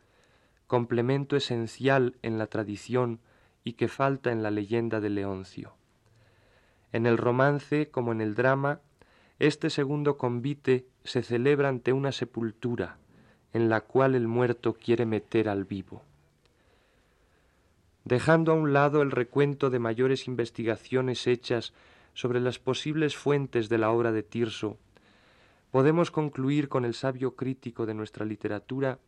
complemento 0.65 1.35
esencial 1.35 2.17
en 2.21 2.37
la 2.37 2.47
tradición 2.47 3.19
y 3.63 3.73
que 3.73 3.87
falta 3.87 4.31
en 4.31 4.43
la 4.43 4.51
leyenda 4.51 4.99
de 4.99 5.09
Leoncio. 5.09 5.73
En 6.91 7.05
el 7.05 7.17
romance, 7.17 7.89
como 7.89 8.11
en 8.11 8.21
el 8.21 8.35
drama, 8.35 8.81
este 9.39 9.69
segundo 9.69 10.17
convite 10.17 10.85
se 11.03 11.23
celebra 11.23 11.69
ante 11.69 11.91
una 11.91 12.11
sepultura 12.11 12.97
en 13.51 13.69
la 13.69 13.81
cual 13.81 14.15
el 14.15 14.27
muerto 14.27 14.73
quiere 14.73 15.05
meter 15.05 15.47
al 15.47 15.63
vivo. 15.65 16.01
Dejando 18.03 18.51
a 18.51 18.55
un 18.55 18.73
lado 18.73 19.01
el 19.01 19.11
recuento 19.11 19.69
de 19.69 19.79
mayores 19.79 20.27
investigaciones 20.27 21.25
hechas 21.27 21.73
sobre 22.13 22.39
las 22.39 22.59
posibles 22.59 23.15
fuentes 23.15 23.69
de 23.69 23.77
la 23.77 23.91
obra 23.91 24.11
de 24.11 24.23
Tirso, 24.23 24.77
podemos 25.71 26.11
concluir 26.11 26.67
con 26.67 26.83
el 26.83 26.93
sabio 26.93 27.35
crítico 27.35 27.85
de 27.85 27.93
nuestra 27.93 28.25
literatura 28.25 28.99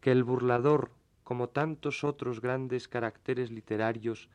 que 0.00 0.12
el 0.12 0.24
burlador 0.24 0.90
como 1.30 1.48
tantos 1.48 2.02
otros 2.02 2.40
grandes 2.40 2.88
caracteres 2.88 3.52
literarios, 3.52 4.28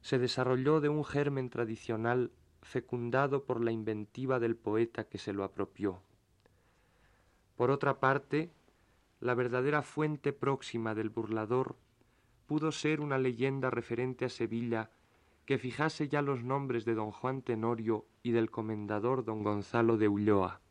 se 0.00 0.18
desarrolló 0.18 0.80
de 0.80 0.88
un 0.88 1.04
germen 1.04 1.48
tradicional 1.48 2.32
fecundado 2.60 3.44
por 3.44 3.62
la 3.62 3.70
inventiva 3.70 4.40
del 4.40 4.56
poeta 4.56 5.04
que 5.04 5.18
se 5.18 5.32
lo 5.32 5.44
apropió. 5.44 6.02
Por 7.54 7.70
otra 7.70 8.00
parte, 8.00 8.50
la 9.20 9.34
verdadera 9.34 9.82
fuente 9.82 10.32
próxima 10.32 10.92
del 10.96 11.08
burlador 11.08 11.76
pudo 12.48 12.72
ser 12.72 13.00
una 13.00 13.16
leyenda 13.16 13.70
referente 13.70 14.24
a 14.24 14.28
Sevilla 14.28 14.90
que 15.46 15.56
fijase 15.56 16.08
ya 16.08 16.20
los 16.20 16.42
nombres 16.42 16.84
de 16.84 16.96
don 16.96 17.12
Juan 17.12 17.42
Tenorio 17.42 18.06
y 18.24 18.32
del 18.32 18.50
comendador 18.50 19.24
don 19.24 19.44
Gonzalo 19.44 19.98
de 19.98 20.08
Ulloa 20.08 20.63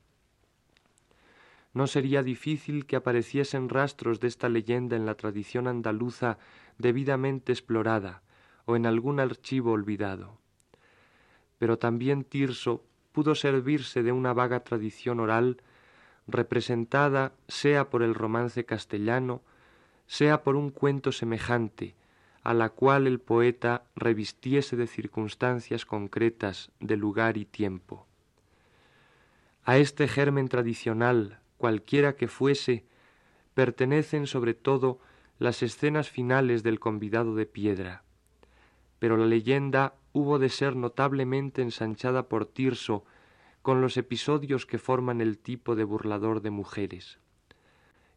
no 1.73 1.87
sería 1.87 2.21
difícil 2.21 2.85
que 2.85 2.95
apareciesen 2.95 3.69
rastros 3.69 4.19
de 4.19 4.27
esta 4.27 4.47
leyenda 4.47 4.95
en 4.95 5.05
la 5.05 5.15
tradición 5.15 5.67
andaluza 5.67 6.37
debidamente 6.77 7.51
explorada 7.51 8.21
o 8.65 8.75
en 8.75 8.85
algún 8.85 9.19
archivo 9.19 9.71
olvidado. 9.71 10.37
Pero 11.57 11.77
también 11.79 12.23
Tirso 12.23 12.83
pudo 13.11 13.35
servirse 13.35 14.03
de 14.03 14.11
una 14.11 14.33
vaga 14.33 14.61
tradición 14.61 15.19
oral 15.19 15.61
representada 16.27 17.33
sea 17.47 17.89
por 17.89 18.03
el 18.03 18.15
romance 18.15 18.65
castellano, 18.65 19.41
sea 20.07 20.43
por 20.43 20.55
un 20.55 20.69
cuento 20.69 21.11
semejante, 21.11 21.95
a 22.43 22.53
la 22.53 22.69
cual 22.69 23.07
el 23.07 23.19
poeta 23.19 23.83
revistiese 23.95 24.75
de 24.75 24.87
circunstancias 24.87 25.85
concretas 25.85 26.71
de 26.79 26.97
lugar 26.97 27.37
y 27.37 27.45
tiempo. 27.45 28.05
A 29.65 29.77
este 29.77 30.07
germen 30.07 30.49
tradicional 30.49 31.39
cualquiera 31.63 32.17
que 32.17 32.27
fuese, 32.27 32.83
pertenecen 33.53 34.27
sobre 34.27 34.53
todo 34.53 34.99
las 35.39 35.63
escenas 35.63 36.09
finales 36.09 36.61
del 36.61 36.77
convidado 36.77 37.35
de 37.35 37.45
piedra. 37.45 38.03
Pero 38.99 39.15
la 39.15 39.27
leyenda 39.27 39.95
hubo 40.11 40.39
de 40.39 40.49
ser 40.49 40.75
notablemente 40.75 41.61
ensanchada 41.61 42.27
por 42.27 42.47
Tirso 42.47 43.05
con 43.61 43.79
los 43.79 43.95
episodios 43.95 44.65
que 44.65 44.77
forman 44.77 45.21
el 45.21 45.37
tipo 45.37 45.77
de 45.77 45.85
burlador 45.85 46.41
de 46.41 46.49
mujeres. 46.49 47.19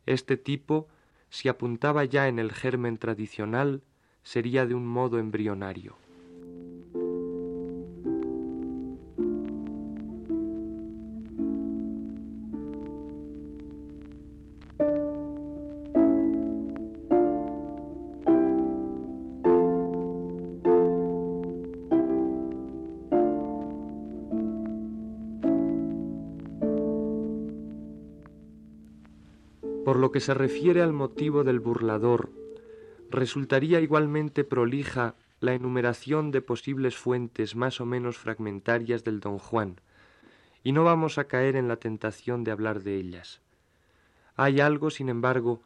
Este 0.07 0.37
tipo, 0.37 0.88
si 1.31 1.49
apuntaba 1.49 2.05
ya 2.05 2.26
en 2.26 2.41
el 2.41 2.50
germen 2.50 2.99
tradicional, 2.99 3.85
sería 4.25 4.67
de 4.67 4.75
un 4.75 4.88
modo 4.88 5.21
embrionario. 5.21 5.97
Por 29.84 29.98
lo 29.98 30.10
que 30.12 30.20
se 30.20 30.34
refiere 30.34 30.82
al 30.82 30.92
motivo 30.92 31.44
del 31.44 31.60
burlador, 31.60 32.30
resultaría 33.10 33.80
igualmente 33.80 34.44
prolija 34.44 35.14
la 35.40 35.54
enumeración 35.54 36.30
de 36.30 36.40
posibles 36.40 36.96
fuentes 36.96 37.56
más 37.56 37.80
o 37.80 37.86
menos 37.86 38.16
fragmentarias 38.16 39.04
del 39.04 39.20
don 39.20 39.38
Juan, 39.38 39.80
y 40.64 40.72
no 40.72 40.84
vamos 40.84 41.18
a 41.18 41.25
caer 41.25 41.56
en 41.56 41.68
la 41.68 41.76
tentación 41.76 42.42
de 42.42 42.50
hablar 42.50 42.82
de 42.82 42.96
ellas. 42.96 43.40
Hay 44.34 44.60
algo, 44.60 44.90
sin 44.90 45.08
embargo, 45.08 45.62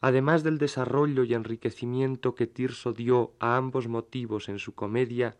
además 0.00 0.42
del 0.42 0.58
desarrollo 0.58 1.24
y 1.24 1.34
enriquecimiento 1.34 2.34
que 2.34 2.46
Tirso 2.46 2.92
dio 2.92 3.32
a 3.38 3.56
ambos 3.56 3.88
motivos 3.88 4.48
en 4.48 4.58
su 4.58 4.74
comedia, 4.74 5.36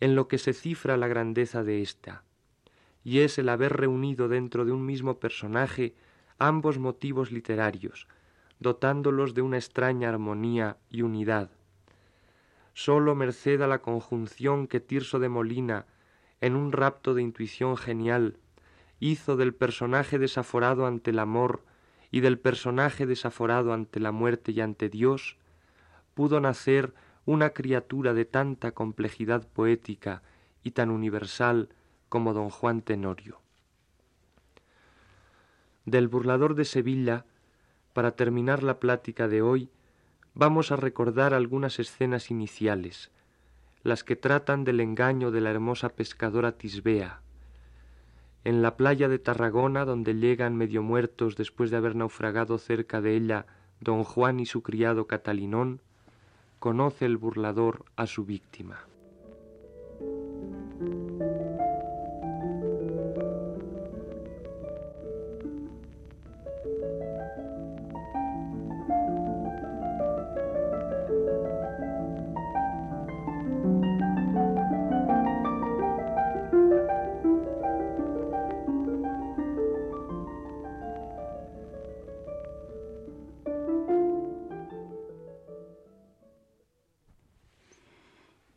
en 0.00 0.14
lo 0.14 0.28
que 0.28 0.38
se 0.38 0.52
cifra 0.52 0.96
la 0.96 1.08
grandeza 1.08 1.64
de 1.64 1.82
ésta, 1.82 2.22
y 3.04 3.20
es 3.20 3.38
el 3.38 3.48
haber 3.48 3.76
reunido 3.76 4.28
dentro 4.28 4.64
de 4.64 4.72
un 4.72 4.84
mismo 4.84 5.18
personaje 5.18 5.94
ambos 6.38 6.78
motivos 6.78 7.32
literarios, 7.32 8.08
dotándolos 8.60 9.34
de 9.34 9.42
una 9.42 9.56
extraña 9.56 10.08
armonía 10.08 10.76
y 10.90 11.02
unidad. 11.02 11.50
Sólo 12.74 13.14
merced 13.14 13.60
a 13.62 13.66
la 13.66 13.80
conjunción 13.80 14.66
que 14.66 14.80
Tirso 14.80 15.18
de 15.18 15.28
Molina, 15.28 15.86
en 16.40 16.56
un 16.56 16.72
rapto 16.72 17.14
de 17.14 17.22
intuición 17.22 17.76
genial, 17.76 18.38
hizo 19.00 19.36
del 19.36 19.54
personaje 19.54 20.18
desaforado 20.18 20.86
ante 20.86 21.10
el 21.10 21.18
amor 21.18 21.64
y 22.10 22.20
del 22.20 22.38
personaje 22.38 23.06
desaforado 23.06 23.72
ante 23.72 24.00
la 24.00 24.12
muerte 24.12 24.52
y 24.52 24.60
ante 24.60 24.88
Dios, 24.88 25.38
pudo 26.14 26.40
nacer 26.40 26.94
una 27.24 27.50
criatura 27.50 28.14
de 28.14 28.24
tanta 28.24 28.72
complejidad 28.72 29.48
poética 29.48 30.22
y 30.62 30.72
tan 30.72 30.90
universal 30.90 31.70
como 32.08 32.32
don 32.34 32.50
Juan 32.50 32.82
Tenorio 32.82 33.45
del 35.86 36.08
burlador 36.08 36.54
de 36.54 36.64
Sevilla, 36.64 37.24
para 37.92 38.10
terminar 38.10 38.62
la 38.62 38.78
plática 38.78 39.28
de 39.28 39.40
hoy, 39.40 39.70
vamos 40.34 40.70
a 40.70 40.76
recordar 40.76 41.32
algunas 41.32 41.78
escenas 41.78 42.30
iniciales, 42.30 43.10
las 43.82 44.04
que 44.04 44.16
tratan 44.16 44.64
del 44.64 44.80
engaño 44.80 45.30
de 45.30 45.40
la 45.40 45.50
hermosa 45.50 45.88
pescadora 45.90 46.52
Tisbea. 46.52 47.20
En 48.44 48.60
la 48.62 48.76
playa 48.76 49.08
de 49.08 49.18
Tarragona, 49.18 49.84
donde 49.84 50.14
llegan 50.14 50.56
medio 50.56 50.82
muertos 50.82 51.36
después 51.36 51.70
de 51.70 51.78
haber 51.78 51.96
naufragado 51.96 52.58
cerca 52.58 53.00
de 53.00 53.16
ella 53.16 53.46
don 53.80 54.04
Juan 54.04 54.40
y 54.40 54.46
su 54.46 54.62
criado 54.62 55.06
Catalinón, 55.06 55.80
conoce 56.58 57.06
el 57.06 57.16
burlador 57.16 57.84
a 57.96 58.06
su 58.06 58.24
víctima. 58.24 58.80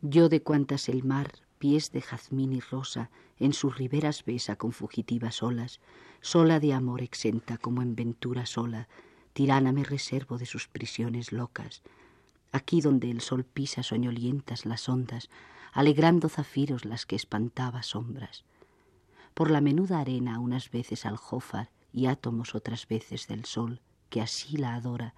yo 0.02 0.28
de 0.28 0.42
cuantas 0.42 0.88
el 0.88 1.04
mar, 1.04 1.32
pies 1.58 1.92
de 1.92 2.00
jazmín 2.00 2.52
y 2.52 2.60
rosa, 2.60 3.10
en 3.38 3.52
sus 3.52 3.76
riberas 3.76 4.24
besa 4.24 4.56
con 4.56 4.72
fugitivas 4.72 5.42
olas, 5.42 5.80
sola 6.20 6.60
de 6.60 6.72
amor 6.72 7.02
exenta 7.02 7.58
como 7.58 7.82
en 7.82 7.94
ventura 7.94 8.46
sola, 8.46 8.88
tirana 9.32 9.72
me 9.72 9.84
reservo 9.84 10.38
de 10.38 10.46
sus 10.46 10.68
prisiones 10.68 11.32
locas. 11.32 11.82
Aquí 12.52 12.80
donde 12.80 13.10
el 13.10 13.20
sol 13.20 13.44
pisa 13.44 13.82
soñolientas 13.82 14.66
las 14.66 14.88
ondas, 14.88 15.30
alegrando 15.72 16.28
zafiros 16.28 16.84
las 16.84 17.06
que 17.06 17.16
espantaba 17.16 17.82
sombras. 17.82 18.44
Por 19.34 19.50
la 19.50 19.60
menuda 19.60 20.00
arena 20.00 20.40
unas 20.40 20.70
veces 20.70 21.06
aljófar 21.06 21.70
y 21.92 22.06
átomos 22.06 22.54
otras 22.54 22.88
veces 22.88 23.28
del 23.28 23.44
sol, 23.44 23.80
que 24.08 24.20
así 24.20 24.56
la 24.56 24.74
adora, 24.74 25.14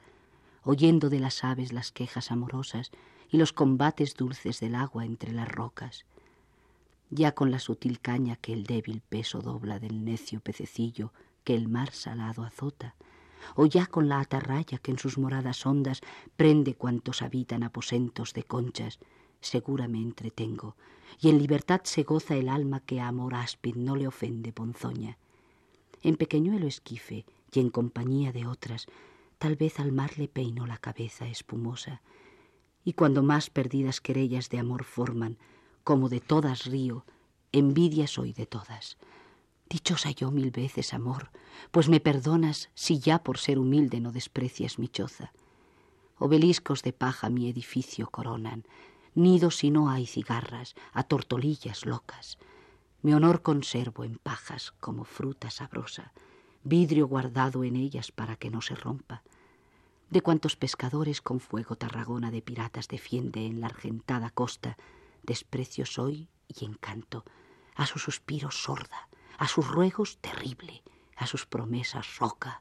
oyendo 0.62 1.08
de 1.08 1.20
las 1.20 1.42
aves 1.44 1.72
las 1.72 1.90
quejas 1.90 2.30
amorosas 2.30 2.90
y 3.32 3.38
los 3.38 3.54
combates 3.54 4.14
dulces 4.14 4.60
del 4.60 4.74
agua 4.74 5.06
entre 5.06 5.32
las 5.32 5.50
rocas. 5.50 6.04
Ya 7.10 7.32
con 7.32 7.50
la 7.50 7.58
sutil 7.58 7.98
caña 7.98 8.36
que 8.36 8.52
el 8.52 8.64
débil 8.64 9.00
peso 9.00 9.40
dobla 9.40 9.78
del 9.78 10.04
necio 10.04 10.40
pececillo 10.40 11.12
que 11.42 11.54
el 11.54 11.66
mar 11.66 11.92
salado 11.92 12.44
azota, 12.44 12.94
o 13.56 13.64
ya 13.64 13.86
con 13.86 14.08
la 14.08 14.20
atarraya 14.20 14.78
que 14.78 14.90
en 14.90 14.98
sus 14.98 15.16
moradas 15.16 15.64
ondas 15.64 16.02
prende 16.36 16.74
cuantos 16.74 17.22
habitan 17.22 17.62
aposentos 17.62 18.34
de 18.34 18.44
conchas, 18.44 18.98
segura 19.40 19.88
me 19.88 19.98
entretengo, 19.98 20.76
y 21.18 21.30
en 21.30 21.38
libertad 21.38 21.80
se 21.84 22.02
goza 22.02 22.36
el 22.36 22.50
alma 22.50 22.80
que 22.80 23.00
a 23.00 23.08
amor 23.08 23.34
áspid 23.34 23.76
no 23.76 23.96
le 23.96 24.06
ofende 24.06 24.52
ponzoña. 24.52 25.16
En 26.02 26.16
pequeñuelo 26.16 26.66
esquife 26.66 27.24
y 27.50 27.60
en 27.60 27.70
compañía 27.70 28.30
de 28.30 28.46
otras, 28.46 28.86
tal 29.38 29.56
vez 29.56 29.80
al 29.80 29.90
mar 29.90 30.18
le 30.18 30.28
peino 30.28 30.66
la 30.66 30.76
cabeza 30.76 31.26
espumosa, 31.26 32.02
y 32.84 32.94
cuando 32.94 33.22
más 33.22 33.50
perdidas 33.50 34.00
querellas 34.00 34.48
de 34.48 34.58
amor 34.58 34.84
forman, 34.84 35.38
como 35.84 36.08
de 36.08 36.20
todas 36.20 36.64
río, 36.66 37.04
envidia 37.52 38.06
soy 38.06 38.32
de 38.32 38.46
todas. 38.46 38.98
Dichosa 39.68 40.10
yo 40.10 40.30
mil 40.30 40.50
veces, 40.50 40.92
amor, 40.92 41.30
pues 41.70 41.88
me 41.88 42.00
perdonas 42.00 42.70
si 42.74 42.98
ya 42.98 43.22
por 43.22 43.38
ser 43.38 43.58
humilde 43.58 44.00
no 44.00 44.12
desprecias 44.12 44.78
mi 44.78 44.88
choza. 44.88 45.32
Obeliscos 46.18 46.82
de 46.82 46.92
paja 46.92 47.30
mi 47.30 47.48
edificio 47.48 48.08
coronan, 48.10 48.64
nidos 49.14 49.56
si 49.56 49.70
no 49.70 49.90
hay 49.90 50.06
cigarras, 50.06 50.74
a 50.92 51.04
tortolillas 51.04 51.86
locas. 51.86 52.38
Mi 53.02 53.14
honor 53.14 53.42
conservo 53.42 54.04
en 54.04 54.18
pajas 54.18 54.72
como 54.78 55.04
fruta 55.04 55.50
sabrosa, 55.50 56.12
vidrio 56.62 57.08
guardado 57.08 57.64
en 57.64 57.76
ellas 57.76 58.12
para 58.12 58.36
que 58.36 58.50
no 58.50 58.60
se 58.60 58.74
rompa. 58.74 59.22
De 60.12 60.20
cuantos 60.20 60.56
pescadores 60.56 61.22
con 61.22 61.40
fuego 61.40 61.76
Tarragona 61.76 62.30
de 62.30 62.42
piratas 62.42 62.86
defiende 62.86 63.46
en 63.46 63.62
la 63.62 63.68
argentada 63.68 64.28
costa, 64.28 64.76
desprecio 65.22 65.86
soy 65.86 66.28
y 66.48 66.66
encanto, 66.66 67.24
a 67.76 67.86
sus 67.86 68.02
suspiros 68.02 68.62
sorda, 68.62 69.08
a 69.38 69.48
sus 69.48 69.66
ruegos 69.66 70.18
terrible, 70.18 70.82
a 71.16 71.26
sus 71.26 71.46
promesas 71.46 72.18
roca, 72.18 72.60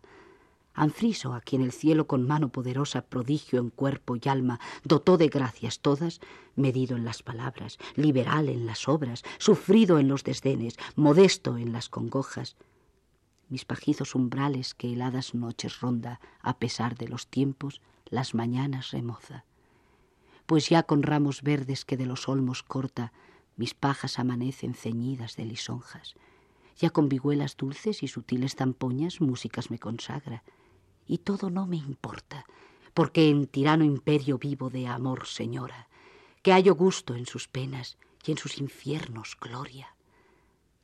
Anfriso, 0.73 1.33
a 1.33 1.41
quien 1.41 1.61
el 1.61 1.73
cielo 1.73 2.07
con 2.07 2.25
mano 2.25 2.53
poderosa, 2.53 3.01
prodigio 3.01 3.59
en 3.59 3.69
cuerpo 3.69 4.15
y 4.15 4.29
alma, 4.29 4.61
dotó 4.85 5.17
de 5.17 5.27
gracias 5.27 5.81
todas, 5.81 6.21
medido 6.55 6.95
en 6.95 7.03
las 7.03 7.21
palabras, 7.21 7.79
liberal 7.95 8.47
en 8.47 8.65
las 8.65 8.87
obras, 8.87 9.23
sufrido 9.39 9.99
en 9.99 10.07
los 10.07 10.23
desdenes, 10.23 10.77
modesto 10.95 11.57
en 11.57 11.73
las 11.73 11.89
congojas, 11.89 12.55
mis 13.51 13.65
pajizos 13.65 14.15
umbrales 14.15 14.73
que 14.73 14.93
heladas 14.93 15.35
noches 15.35 15.81
ronda, 15.81 16.21
a 16.41 16.57
pesar 16.57 16.95
de 16.95 17.09
los 17.09 17.27
tiempos, 17.27 17.81
las 18.05 18.33
mañanas 18.33 18.91
remoza. 18.91 19.43
Pues 20.45 20.69
ya 20.69 20.83
con 20.83 21.03
ramos 21.03 21.43
verdes 21.43 21.85
que 21.85 21.97
de 21.97 22.05
los 22.05 22.27
olmos 22.29 22.63
corta, 22.63 23.11
mis 23.57 23.73
pajas 23.73 24.19
amanecen 24.19 24.73
ceñidas 24.73 25.35
de 25.35 25.45
lisonjas. 25.45 26.15
Ya 26.77 26.89
con 26.89 27.09
vihuelas 27.09 27.57
dulces 27.57 28.01
y 28.03 28.07
sutiles 28.07 28.55
zampoñas 28.55 29.21
músicas 29.21 29.69
me 29.69 29.79
consagra 29.79 30.43
y 31.05 31.17
todo 31.17 31.49
no 31.49 31.67
me 31.67 31.75
importa, 31.75 32.45
porque 32.93 33.29
en 33.29 33.47
tirano 33.47 33.83
imperio 33.83 34.37
vivo 34.37 34.69
de 34.69 34.87
amor, 34.87 35.27
señora, 35.27 35.89
que 36.41 36.53
hallo 36.53 36.73
gusto 36.73 37.15
en 37.15 37.25
sus 37.25 37.49
penas 37.49 37.97
y 38.25 38.31
en 38.31 38.37
sus 38.37 38.59
infiernos 38.59 39.37
gloria. 39.39 39.93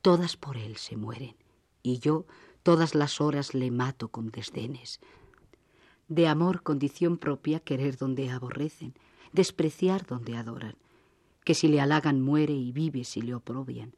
Todas 0.02 0.36
por 0.36 0.58
él 0.58 0.76
se 0.76 0.96
mueren, 0.96 1.34
y 1.82 1.98
yo 1.98 2.26
todas 2.68 2.94
las 2.94 3.22
horas 3.22 3.54
le 3.54 3.70
mato 3.70 4.08
con 4.08 4.30
desdenes. 4.30 5.00
De 6.06 6.28
amor 6.28 6.62
condición 6.62 7.16
propia 7.16 7.60
querer 7.60 7.96
donde 7.96 8.28
aborrecen, 8.28 8.92
despreciar 9.32 10.04
donde 10.04 10.36
adoran, 10.36 10.76
que 11.44 11.54
si 11.54 11.68
le 11.68 11.80
halagan 11.80 12.20
muere 12.20 12.52
y 12.52 12.70
vive 12.72 13.04
si 13.04 13.22
le 13.22 13.34
oprobian. 13.34 13.94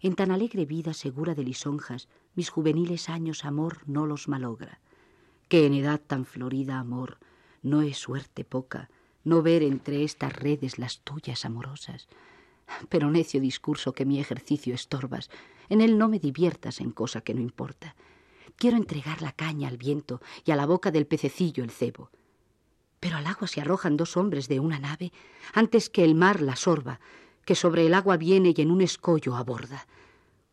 En 0.00 0.14
tan 0.14 0.30
alegre 0.30 0.64
vida 0.64 0.94
segura 0.94 1.34
de 1.34 1.44
lisonjas, 1.44 2.08
mis 2.34 2.48
juveniles 2.48 3.10
años 3.10 3.44
amor 3.44 3.82
no 3.84 4.06
los 4.06 4.28
malogra 4.28 4.80
que 5.50 5.66
en 5.66 5.74
edad 5.74 6.00
tan 6.00 6.24
florida 6.24 6.78
amor 6.78 7.18
no 7.60 7.82
es 7.82 7.98
suerte 7.98 8.44
poca 8.44 8.88
no 9.24 9.42
ver 9.42 9.62
entre 9.62 10.04
estas 10.04 10.32
redes 10.32 10.78
las 10.78 11.00
tuyas 11.00 11.44
amorosas. 11.44 12.08
Pero 12.88 13.10
necio 13.10 13.40
discurso 13.40 13.92
que 13.92 14.04
mi 14.04 14.20
ejercicio 14.20 14.74
estorbas, 14.74 15.30
en 15.68 15.80
él 15.80 15.98
no 15.98 16.08
me 16.08 16.18
diviertas 16.18 16.80
en 16.80 16.90
cosa 16.90 17.20
que 17.20 17.34
no 17.34 17.40
importa. 17.40 17.94
Quiero 18.56 18.76
entregar 18.76 19.22
la 19.22 19.32
caña 19.32 19.68
al 19.68 19.78
viento 19.78 20.20
y 20.44 20.50
a 20.50 20.56
la 20.56 20.66
boca 20.66 20.90
del 20.90 21.06
pececillo 21.06 21.64
el 21.64 21.70
cebo. 21.70 22.10
Pero 23.00 23.16
al 23.16 23.26
agua 23.26 23.48
se 23.48 23.60
arrojan 23.60 23.96
dos 23.96 24.16
hombres 24.16 24.48
de 24.48 24.60
una 24.60 24.78
nave 24.78 25.12
antes 25.54 25.88
que 25.88 26.04
el 26.04 26.14
mar 26.14 26.42
la 26.42 26.56
sorba, 26.56 27.00
que 27.44 27.54
sobre 27.54 27.86
el 27.86 27.94
agua 27.94 28.16
viene 28.16 28.52
y 28.54 28.60
en 28.60 28.70
un 28.70 28.82
escollo 28.82 29.34
aborda. 29.34 29.86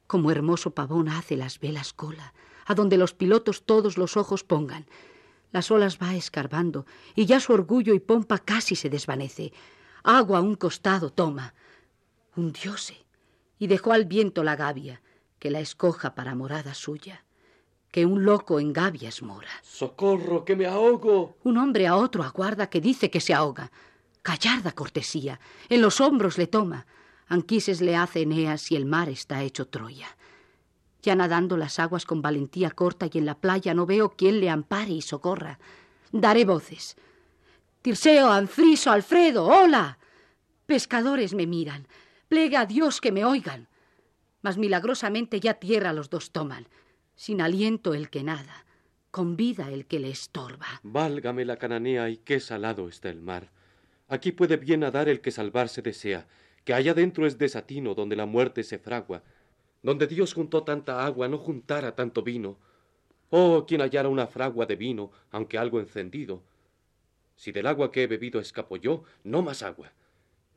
Como 0.08 0.32
hermoso 0.32 0.72
pavón 0.72 1.10
hace 1.10 1.36
las 1.36 1.60
velas 1.60 1.92
cola, 1.92 2.34
a 2.66 2.76
donde 2.76 2.98
los 2.98 3.14
pilotos 3.14 3.64
todos 3.66 3.98
los 3.98 4.16
ojos 4.16 4.44
pongan. 4.44 4.86
Las 5.52 5.72
olas 5.72 6.00
va 6.02 6.16
escarbando 6.16 6.86
y 7.16 7.26
ya 7.26 7.40
su 7.40 7.54
orgullo 7.54 7.94
y 7.94 8.00
pompa 8.00 8.38
casi 8.40 8.76
se 8.76 8.90
desvanece. 8.90 9.52
Agua 10.04 10.40
a 10.40 10.42
un 10.42 10.56
costado 10.56 11.10
toma. 11.10 11.54
Hundióse 12.38 13.04
y 13.58 13.66
dejó 13.66 13.94
al 13.94 14.06
viento 14.06 14.44
la 14.44 14.56
gavia, 14.56 15.02
que 15.40 15.50
la 15.50 15.60
escoja 15.60 16.14
para 16.14 16.36
morada 16.36 16.76
suya. 16.76 17.26
Que 17.92 18.06
un 18.06 18.26
loco 18.26 18.60
en 18.60 18.74
gavias 18.74 19.24
mora. 19.24 19.50
¡Socorro, 19.64 20.46
que 20.46 20.56
me 20.56 20.68
ahogo! 20.68 21.38
Un 21.44 21.58
hombre 21.58 21.88
a 21.88 21.96
otro 21.96 22.22
aguarda 22.24 22.70
que 22.70 22.80
dice 22.80 23.10
que 23.10 23.22
se 23.22 23.34
ahoga. 23.34 23.72
Callarda 24.22 24.74
cortesía, 24.74 25.40
en 25.68 25.82
los 25.82 26.00
hombros 26.00 26.38
le 26.38 26.46
toma. 26.46 26.86
Anquises 27.28 27.82
le 27.82 27.96
hace 27.96 28.22
Eneas 28.22 28.72
y 28.72 28.76
el 28.76 28.86
mar 28.86 29.10
está 29.10 29.42
hecho 29.42 29.68
Troya. 29.68 30.16
Ya 31.02 31.16
nadando 31.16 31.58
las 31.58 31.80
aguas 31.80 32.06
con 32.06 32.22
valentía 32.22 32.70
corta 32.70 33.08
y 33.12 33.18
en 33.18 33.26
la 33.26 33.40
playa 33.40 33.74
no 33.74 33.88
veo 33.88 34.10
quien 34.10 34.40
le 34.40 34.50
ampare 34.50 34.92
y 34.92 35.02
socorra. 35.02 35.58
Daré 36.12 36.46
voces. 36.46 36.98
Tirseo, 37.82 38.30
Anfriso, 38.30 38.92
Alfredo, 38.92 39.46
hola. 39.48 39.98
Pescadores 40.68 41.34
me 41.34 41.48
miran. 41.48 41.88
Plega 42.28 42.62
a 42.62 42.66
Dios 42.66 43.00
que 43.00 43.12
me 43.12 43.24
oigan. 43.24 43.68
Mas 44.42 44.58
milagrosamente 44.58 45.40
ya 45.40 45.56
tierra 45.56 45.94
los 45.94 46.10
dos 46.10 46.32
toman. 46.32 46.68
Sin 47.16 47.42
aliento 47.42 47.94
el 47.94 48.10
que 48.10 48.24
nada, 48.24 48.66
con 49.12 49.38
vida 49.38 49.72
el 49.72 49.86
que 49.86 50.00
le 50.00 50.10
estorba. 50.10 50.68
Válgame 50.84 51.46
la 51.46 51.58
cananea 51.58 52.10
y 52.10 52.18
qué 52.18 52.40
salado 52.40 52.90
está 52.90 53.10
el 53.10 53.22
mar. 53.22 53.50
Aquí 54.08 54.32
puede 54.32 54.58
bien 54.58 54.82
nadar 54.82 55.10
el 55.10 55.22
que 55.22 55.32
salvarse 55.32 55.82
desea, 55.82 56.28
que 56.64 56.74
allá 56.74 56.94
dentro 56.94 57.26
es 57.26 57.38
desatino 57.38 57.96
donde 57.96 58.16
la 58.16 58.26
muerte 58.26 58.64
se 58.64 58.78
fragua, 58.78 59.24
donde 59.82 60.06
Dios 60.06 60.34
juntó 60.34 60.64
tanta 60.64 61.06
agua, 61.06 61.28
no 61.28 61.38
juntara 61.38 61.96
tanto 61.96 62.22
vino. 62.22 62.58
Oh, 63.30 63.66
quien 63.66 63.82
hallara 63.82 64.10
una 64.10 64.28
fragua 64.28 64.66
de 64.66 64.76
vino, 64.76 65.12
aunque 65.32 65.58
algo 65.58 65.80
encendido. 65.80 66.44
Si 67.36 67.52
del 67.52 67.68
agua 67.68 67.92
que 67.92 68.04
he 68.04 68.08
bebido 68.08 68.40
escapo 68.40 68.78
yo, 68.78 69.04
no 69.24 69.42
más 69.42 69.64
agua. 69.64 69.92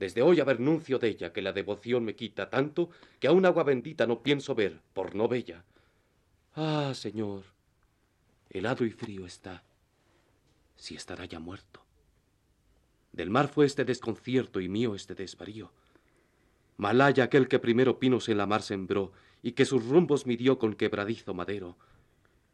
Desde 0.01 0.23
hoy 0.23 0.41
haber 0.41 0.61
nuncio 0.61 0.99
de 0.99 1.09
ella, 1.09 1.31
que 1.31 1.43
la 1.43 1.53
devoción 1.53 2.07
me 2.07 2.17
quita 2.17 2.49
tanto, 2.49 2.89
que 3.21 3.29
a 3.29 3.33
un 3.33 3.45
agua 3.45 3.65
bendita 3.65 4.07
no 4.07 4.23
pienso 4.23 4.55
ver, 4.55 4.81
por 4.95 5.15
no 5.15 5.29
bella. 5.29 5.63
Ah, 6.55 6.93
Señor, 6.95 7.43
helado 8.49 8.87
y 8.87 8.91
frío 8.93 9.27
está, 9.27 9.63
si 10.75 10.95
estará 10.97 11.27
ya 11.27 11.39
muerto. 11.39 11.85
Del 13.13 13.29
mar 13.29 13.49
fue 13.49 13.67
este 13.67 13.85
desconcierto 13.85 14.63
y 14.63 14.71
mío 14.71 14.95
este 14.95 15.15
desvarío. 15.15 15.71
Malaya 16.79 17.25
aquel 17.25 17.47
que 17.47 17.59
primero 17.59 17.99
pinos 17.99 18.31
en 18.31 18.39
la 18.39 18.47
mar 18.47 18.63
sembró 18.63 19.13
y 19.43 19.53
que 19.53 19.67
sus 19.67 19.85
rumbos 19.85 20.27
midió 20.27 20.59
con 20.59 20.73
quebradizo 20.73 21.35
madero. 21.35 21.77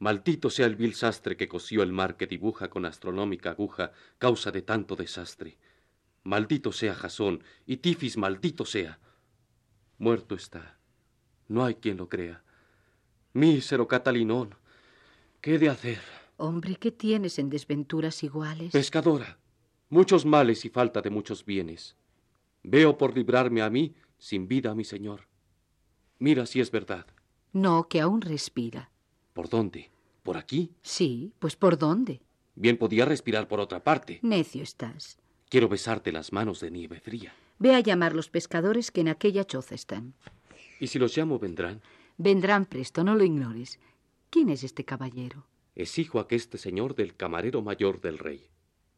Maldito 0.00 0.50
sea 0.50 0.66
el 0.66 0.74
vil 0.74 0.94
sastre 0.94 1.36
que 1.36 1.46
cosió 1.46 1.84
el 1.84 1.92
mar 1.92 2.16
que 2.16 2.26
dibuja 2.26 2.70
con 2.70 2.84
astronómica 2.84 3.50
aguja 3.50 3.92
causa 4.18 4.50
de 4.50 4.62
tanto 4.62 4.96
desastre. 4.96 5.56
Maldito 6.26 6.72
sea 6.72 6.92
Jasón 6.92 7.40
y 7.66 7.76
Tifis 7.76 8.16
maldito 8.16 8.64
sea. 8.64 8.98
Muerto 9.98 10.34
está. 10.34 10.76
No 11.46 11.64
hay 11.64 11.76
quien 11.76 11.98
lo 11.98 12.08
crea. 12.08 12.42
Mísero 13.32 13.86
Catalinón, 13.86 14.56
¿qué 15.40 15.54
he 15.54 15.58
de 15.58 15.68
hacer? 15.68 16.00
Hombre, 16.36 16.74
¿qué 16.74 16.90
tienes 16.90 17.38
en 17.38 17.48
desventuras 17.48 18.24
iguales? 18.24 18.72
Pescadora, 18.72 19.38
muchos 19.88 20.26
males 20.26 20.64
y 20.64 20.68
falta 20.68 21.00
de 21.00 21.10
muchos 21.10 21.44
bienes. 21.44 21.94
Veo 22.64 22.98
por 22.98 23.14
librarme 23.14 23.62
a 23.62 23.70
mí 23.70 23.94
sin 24.18 24.48
vida 24.48 24.72
a 24.72 24.74
mi 24.74 24.82
señor. 24.82 25.28
Mira 26.18 26.44
si 26.46 26.60
es 26.60 26.72
verdad. 26.72 27.06
No, 27.52 27.86
que 27.86 28.00
aún 28.00 28.20
respira. 28.20 28.90
¿Por 29.32 29.48
dónde? 29.48 29.92
¿Por 30.24 30.36
aquí? 30.38 30.72
Sí, 30.82 31.32
pues 31.38 31.54
¿por 31.54 31.78
dónde? 31.78 32.20
Bien 32.56 32.76
podía 32.76 33.04
respirar 33.04 33.46
por 33.46 33.60
otra 33.60 33.84
parte. 33.84 34.18
Necio 34.22 34.64
estás. 34.64 35.20
Quiero 35.48 35.68
besarte 35.68 36.12
las 36.12 36.32
manos 36.32 36.60
de 36.60 36.70
nieve 36.70 37.00
fría. 37.00 37.32
Ve 37.58 37.74
a 37.74 37.80
llamar 37.80 38.14
los 38.14 38.28
pescadores 38.28 38.90
que 38.90 39.00
en 39.00 39.08
aquella 39.08 39.44
choza 39.44 39.74
están. 39.74 40.14
¿Y 40.80 40.88
si 40.88 40.98
los 40.98 41.16
llamo, 41.16 41.38
vendrán? 41.38 41.80
Vendrán 42.18 42.66
presto, 42.66 43.04
no 43.04 43.14
lo 43.14 43.24
ignores. 43.24 43.78
¿Quién 44.30 44.48
es 44.50 44.64
este 44.64 44.84
caballero? 44.84 45.46
Es 45.74 45.98
hijo 45.98 46.18
aqueste 46.18 46.58
señor 46.58 46.94
del 46.94 47.14
camarero 47.14 47.62
mayor 47.62 48.00
del 48.00 48.18
rey, 48.18 48.48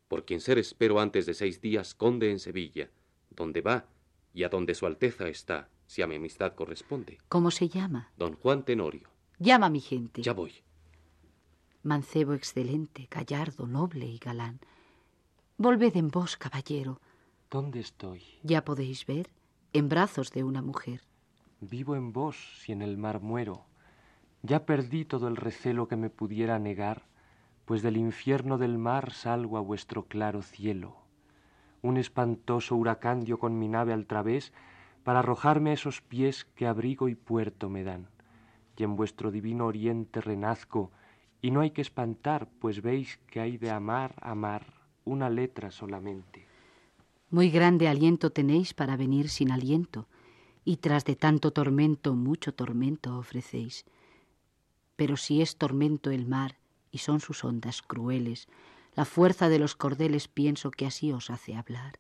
por 0.09 0.25
quien 0.25 0.41
ser 0.41 0.59
espero 0.59 1.01
antes 1.01 1.27
de 1.27 1.35
seis 1.35 1.61
días 1.61 1.95
conde 1.95 2.31
en 2.31 2.39
Sevilla, 2.39 2.91
donde 3.31 3.61
va 3.61 3.87
y 4.33 4.45
a 4.45 4.49
donde 4.49 4.75
su 4.75 4.87
alteza 4.87 5.29
está, 5.29 5.69
si 5.87 6.03
a 6.03 6.07
mi 6.07 6.17
amistad 6.17 6.55
corresponde. 6.55 7.19
¿Cómo 7.29 7.51
se 7.51 7.69
llama? 7.69 8.13
Don 8.17 8.35
Juan 8.35 8.65
Tenorio. 8.65 9.09
Llama 9.39 9.67
a 9.67 9.71
mi 9.71 9.81
gente. 9.81 10.23
Ya 10.23 10.33
voy. 10.33 10.53
Mancebo 11.83 12.35
excelente, 12.35 13.09
gallardo, 13.11 13.67
noble 13.67 14.07
y 14.07 14.19
galán. 14.19 14.61
Volved 15.61 15.97
en 15.97 16.09
vos, 16.09 16.37
caballero. 16.37 17.01
¿Dónde 17.51 17.81
estoy? 17.81 18.23
Ya 18.45 18.65
podéis 18.65 19.05
ver, 19.07 19.29
en 19.73 19.89
brazos 19.89 20.31
de 20.31 20.45
una 20.45 20.63
mujer. 20.63 21.01
Vivo 21.61 21.97
en 21.97 22.13
vos 22.13 22.61
si 22.61 22.71
en 22.71 22.81
el 22.81 22.97
mar 22.97 23.21
muero. 23.21 23.65
Ya 24.43 24.65
perdí 24.67 25.05
todo 25.05 25.27
el 25.27 25.35
recelo 25.35 25.89
que 25.89 25.97
me 25.97 26.11
pudiera 26.11 26.61
negar, 26.61 27.09
pues 27.65 27.83
del 27.83 27.97
infierno 27.97 28.57
del 28.57 28.79
mar 28.79 29.13
salgo 29.13 29.57
a 29.57 29.61
vuestro 29.61 30.07
claro 30.07 30.43
cielo. 30.43 30.99
Un 31.83 31.97
espantoso 31.97 32.77
huracán 32.77 33.25
dio 33.25 33.41
con 33.41 33.59
mi 33.59 33.67
nave 33.67 33.93
al 33.93 34.07
través 34.07 34.53
para 35.03 35.19
arrojarme 35.19 35.71
a 35.71 35.75
esos 35.75 36.03
pies 36.03 36.45
que 36.55 36.69
abrigo 36.69 37.09
y 37.09 37.17
puerto 37.17 37.69
me 37.69 37.83
dan. 37.83 38.07
Y 38.77 38.85
en 38.85 38.95
vuestro 38.95 39.33
divino 39.33 39.67
oriente 39.67 40.21
renazco, 40.21 40.93
y 41.43 41.51
no 41.51 41.63
hay 41.63 41.73
que 41.73 41.83
espantar, 41.83 42.49
pues 42.61 42.81
veis 42.81 43.19
que 43.27 43.41
hay 43.41 43.59
de 43.59 43.73
amar, 43.73 44.15
amar, 44.21 44.78
una 45.09 45.31
letra 45.31 45.71
solamente. 45.71 46.47
Muy 47.31 47.51
grande 47.51 47.89
aliento 47.89 48.31
tenéis 48.31 48.75
para 48.75 48.97
venir 48.97 49.29
sin 49.29 49.51
aliento, 49.51 50.07
y 50.65 50.77
tras 50.77 51.05
de 51.05 51.17
tanto 51.17 51.51
tormento 51.51 52.15
mucho 52.15 52.55
tormento 52.55 53.19
ofrecéis. 53.19 53.85
Pero 54.97 55.17
si 55.17 55.43
es 55.43 55.57
tormento 55.57 56.11
el 56.11 56.27
mar, 56.27 56.57
y 56.91 56.99
son 56.99 57.21
sus 57.21 57.45
ondas 57.45 57.83
crueles, 57.83 58.49
la 58.95 59.05
fuerza 59.05 59.49
de 59.49 59.59
los 59.59 59.77
cordeles 59.77 60.29
pienso 60.29 60.71
que 60.71 60.87
así 60.87 61.13
os 61.13 61.31
hace 61.31 61.55
hablar. 61.55 61.99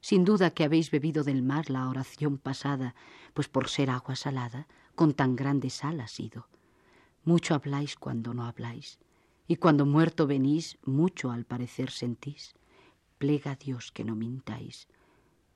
Sin 0.00 0.24
duda 0.24 0.50
que 0.50 0.64
habéis 0.64 0.90
bebido 0.90 1.24
del 1.24 1.42
mar 1.42 1.70
la 1.70 1.88
oración 1.88 2.38
pasada, 2.38 2.94
pues 3.34 3.48
por 3.48 3.68
ser 3.68 3.90
agua 3.90 4.16
salada, 4.16 4.68
con 4.94 5.14
tan 5.14 5.34
grande 5.34 5.70
sal 5.70 6.00
ha 6.00 6.08
sido. 6.08 6.46
Mucho 7.24 7.54
habláis 7.54 7.96
cuando 7.96 8.34
no 8.34 8.44
habláis, 8.44 8.98
y 9.48 9.56
cuando 9.56 9.86
muerto 9.86 10.26
venís, 10.26 10.78
mucho 10.84 11.30
al 11.30 11.46
parecer 11.46 11.90
sentís. 11.90 12.54
Plega 13.16 13.52
a 13.52 13.56
Dios 13.56 13.90
que 13.90 14.04
no 14.04 14.14
mintáis. 14.14 14.86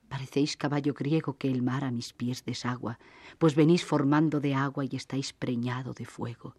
Parecéis 0.09 0.57
caballo 0.57 0.94
griego 0.94 1.37
que 1.37 1.48
el 1.48 1.62
mar 1.62 1.85
a 1.85 1.90
mis 1.90 2.14
pies 2.14 2.42
desagua, 2.44 2.98
pues 3.38 3.55
venís 3.55 3.85
formando 3.85 4.40
de 4.40 4.55
agua 4.55 4.87
y 4.87 4.96
estáis 4.96 5.35
preñado 5.35 5.92
de 5.92 6.07
fuego. 6.07 6.57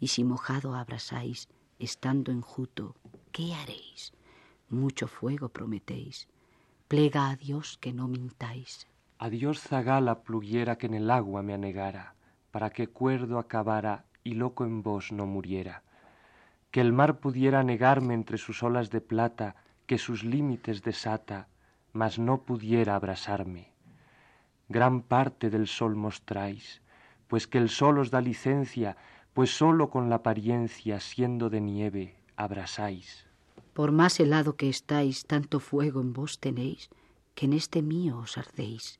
Y 0.00 0.08
si 0.08 0.24
mojado 0.24 0.74
abrasáis, 0.74 1.48
estando 1.78 2.32
enjuto, 2.32 2.96
¿qué 3.30 3.54
haréis? 3.54 4.12
Mucho 4.68 5.06
fuego 5.06 5.48
prometéis. 5.48 6.28
Plega 6.88 7.30
a 7.30 7.36
Dios 7.36 7.78
que 7.78 7.92
no 7.92 8.08
mintáis. 8.08 8.88
A 9.18 9.30
Dios 9.30 9.60
zagala 9.60 10.22
pluguiera 10.24 10.78
que 10.78 10.86
en 10.86 10.94
el 10.94 11.10
agua 11.12 11.42
me 11.42 11.54
anegara, 11.54 12.16
para 12.50 12.70
que 12.70 12.88
cuerdo 12.88 13.38
acabara 13.38 14.04
y 14.24 14.34
loco 14.34 14.64
en 14.64 14.82
vos 14.82 15.12
no 15.12 15.26
muriera. 15.26 15.84
Que 16.76 16.82
el 16.82 16.92
mar 16.92 17.20
pudiera 17.20 17.62
negarme 17.62 18.12
entre 18.12 18.36
sus 18.36 18.62
olas 18.62 18.90
de 18.90 19.00
plata, 19.00 19.56
que 19.86 19.96
sus 19.96 20.24
límites 20.24 20.82
desata, 20.82 21.48
mas 21.94 22.18
no 22.18 22.42
pudiera 22.42 22.96
abrasarme. 22.96 23.72
Gran 24.68 25.00
parte 25.00 25.48
del 25.48 25.68
sol 25.68 25.96
mostráis, 25.96 26.82
pues 27.28 27.46
que 27.46 27.56
el 27.56 27.70
sol 27.70 27.96
os 27.96 28.10
da 28.10 28.20
licencia, 28.20 28.98
pues 29.32 29.56
sólo 29.56 29.88
con 29.88 30.10
la 30.10 30.16
apariencia, 30.16 31.00
siendo 31.00 31.48
de 31.48 31.62
nieve, 31.62 32.16
abrasáis. 32.36 33.24
Por 33.72 33.90
más 33.90 34.20
helado 34.20 34.56
que 34.56 34.68
estáis, 34.68 35.24
tanto 35.24 35.60
fuego 35.60 36.02
en 36.02 36.12
vos 36.12 36.40
tenéis, 36.40 36.90
que 37.34 37.46
en 37.46 37.54
este 37.54 37.80
mío 37.80 38.18
os 38.18 38.36
ardéis. 38.36 38.98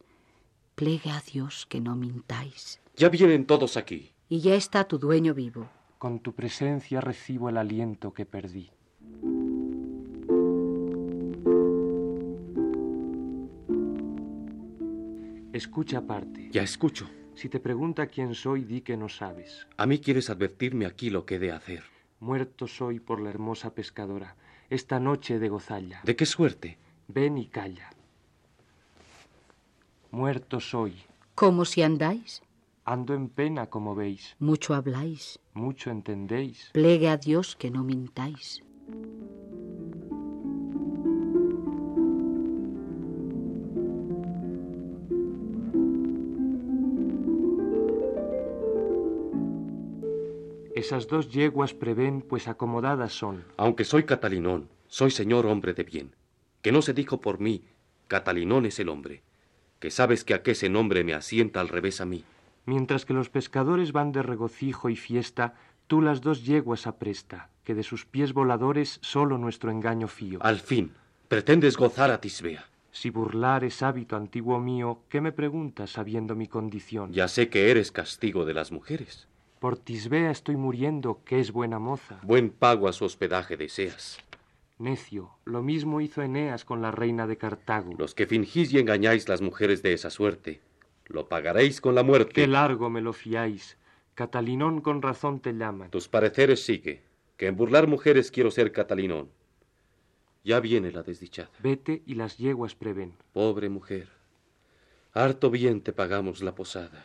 Plegue 0.76 1.10
a 1.10 1.20
Dios 1.20 1.66
que 1.66 1.82
no 1.82 1.94
mintáis. 1.94 2.80
Ya 2.96 3.10
vienen 3.10 3.44
todos 3.44 3.76
aquí. 3.76 4.12
Y 4.30 4.40
ya 4.40 4.54
está 4.54 4.84
tu 4.84 4.96
dueño 4.96 5.34
vivo. 5.34 5.68
Con 5.98 6.20
tu 6.20 6.34
presencia 6.34 7.00
recibo 7.00 7.48
el 7.48 7.56
aliento 7.56 8.12
que 8.12 8.26
perdí. 8.26 8.70
Escucha 15.52 15.98
aparte. 15.98 16.50
Ya 16.52 16.62
escucho. 16.62 17.08
Si 17.34 17.48
te 17.48 17.60
pregunta 17.60 18.08
quién 18.08 18.34
soy, 18.34 18.64
di 18.64 18.82
que 18.82 18.96
no 18.96 19.08
sabes. 19.08 19.66
A 19.78 19.86
mí 19.86 19.98
quieres 20.00 20.28
advertirme 20.28 20.84
aquí 20.84 21.08
lo 21.08 21.24
que 21.24 21.36
he 21.36 21.38
de 21.38 21.52
hacer. 21.52 21.84
Muerto 22.20 22.66
soy 22.66 23.00
por 23.00 23.20
la 23.20 23.30
hermosa 23.30 23.74
pescadora, 23.74 24.36
esta 24.68 25.00
noche 25.00 25.38
de 25.38 25.48
gozalla. 25.48 26.00
¿De 26.04 26.16
qué 26.16 26.26
suerte? 26.26 26.78
Ven 27.08 27.38
y 27.38 27.46
calla. 27.46 27.90
Muerto 30.10 30.60
soy. 30.60 30.94
¿Cómo 31.34 31.64
si 31.64 31.82
andáis? 31.82 32.42
Ando 32.88 33.14
en 33.14 33.28
pena, 33.28 33.66
como 33.66 33.96
veis. 33.96 34.36
Mucho 34.38 34.72
habláis. 34.72 35.40
Mucho 35.54 35.90
entendéis. 35.90 36.70
Plegue 36.72 37.08
a 37.08 37.16
Dios 37.16 37.56
que 37.56 37.68
no 37.68 37.82
mintáis. 37.82 38.62
Esas 50.76 51.08
dos 51.08 51.32
yeguas 51.32 51.74
prevén, 51.74 52.22
pues 52.22 52.46
acomodadas 52.46 53.12
son. 53.12 53.42
Aunque 53.56 53.84
soy 53.84 54.04
catalinón, 54.04 54.68
soy 54.86 55.10
señor 55.10 55.46
hombre 55.46 55.74
de 55.74 55.82
bien. 55.82 56.14
Que 56.62 56.70
no 56.70 56.82
se 56.82 56.94
dijo 56.94 57.20
por 57.20 57.40
mí, 57.40 57.64
catalinón 58.06 58.64
es 58.64 58.78
el 58.78 58.90
hombre. 58.90 59.22
Que 59.80 59.90
sabes 59.90 60.22
que 60.22 60.34
aquese 60.34 60.68
nombre 60.68 61.02
me 61.02 61.14
asienta 61.14 61.60
al 61.60 61.68
revés 61.68 62.00
a 62.00 62.06
mí. 62.06 62.24
Mientras 62.66 63.04
que 63.06 63.14
los 63.14 63.30
pescadores 63.30 63.92
van 63.92 64.12
de 64.12 64.22
regocijo 64.22 64.90
y 64.90 64.96
fiesta, 64.96 65.54
tú 65.86 66.02
las 66.02 66.20
dos 66.20 66.44
yeguas 66.44 66.86
apresta, 66.86 67.48
que 67.64 67.74
de 67.74 67.84
sus 67.84 68.04
pies 68.04 68.32
voladores 68.32 68.98
solo 69.02 69.38
nuestro 69.38 69.70
engaño 69.70 70.08
fío. 70.08 70.40
Al 70.42 70.58
fin, 70.58 70.92
pretendes 71.28 71.76
gozar 71.76 72.10
a 72.10 72.20
Tisbea. 72.20 72.66
Si 72.90 73.10
burlar 73.10 73.62
es 73.62 73.82
hábito 73.82 74.16
antiguo 74.16 74.58
mío, 74.58 75.00
¿qué 75.08 75.20
me 75.20 75.30
preguntas 75.30 75.90
sabiendo 75.90 76.34
mi 76.34 76.48
condición? 76.48 77.12
Ya 77.12 77.28
sé 77.28 77.48
que 77.48 77.70
eres 77.70 77.92
castigo 77.92 78.44
de 78.44 78.54
las 78.54 78.72
mujeres. 78.72 79.28
Por 79.60 79.78
Tisbea 79.78 80.30
estoy 80.30 80.56
muriendo, 80.56 81.20
que 81.24 81.38
es 81.38 81.52
buena 81.52 81.78
moza. 81.78 82.18
Buen 82.22 82.50
pago 82.50 82.88
a 82.88 82.92
su 82.92 83.04
hospedaje 83.04 83.56
deseas. 83.56 84.18
Necio, 84.78 85.30
lo 85.44 85.62
mismo 85.62 86.00
hizo 86.00 86.20
Eneas 86.20 86.64
con 86.64 86.82
la 86.82 86.90
reina 86.90 87.26
de 87.26 87.38
Cartago. 87.38 87.92
Los 87.96 88.14
que 88.14 88.26
fingís 88.26 88.72
y 88.72 88.78
engañáis 88.78 89.28
las 89.28 89.40
mujeres 89.40 89.82
de 89.82 89.94
esa 89.94 90.10
suerte, 90.10 90.60
lo 91.06 91.28
pagaréis 91.28 91.80
con 91.80 91.94
la 91.94 92.02
muerte. 92.02 92.32
Qué 92.32 92.46
largo 92.46 92.90
me 92.90 93.00
lo 93.00 93.12
fiáis. 93.12 93.76
Catalinón 94.14 94.80
con 94.80 95.02
razón 95.02 95.40
te 95.40 95.52
llaman. 95.52 95.90
Tus 95.90 96.08
pareceres 96.08 96.64
sigue, 96.64 97.02
que 97.36 97.46
en 97.46 97.56
burlar 97.56 97.86
mujeres 97.86 98.30
quiero 98.30 98.50
ser 98.50 98.72
Catalinón. 98.72 99.28
Ya 100.42 100.60
viene 100.60 100.92
la 100.92 101.02
desdichada. 101.02 101.50
Vete 101.58 102.02
y 102.06 102.14
las 102.14 102.38
yeguas 102.38 102.74
prevén. 102.74 103.14
Pobre 103.32 103.68
mujer, 103.68 104.08
harto 105.12 105.50
bien 105.50 105.80
te 105.80 105.92
pagamos 105.92 106.40
la 106.40 106.54
posada. 106.54 107.04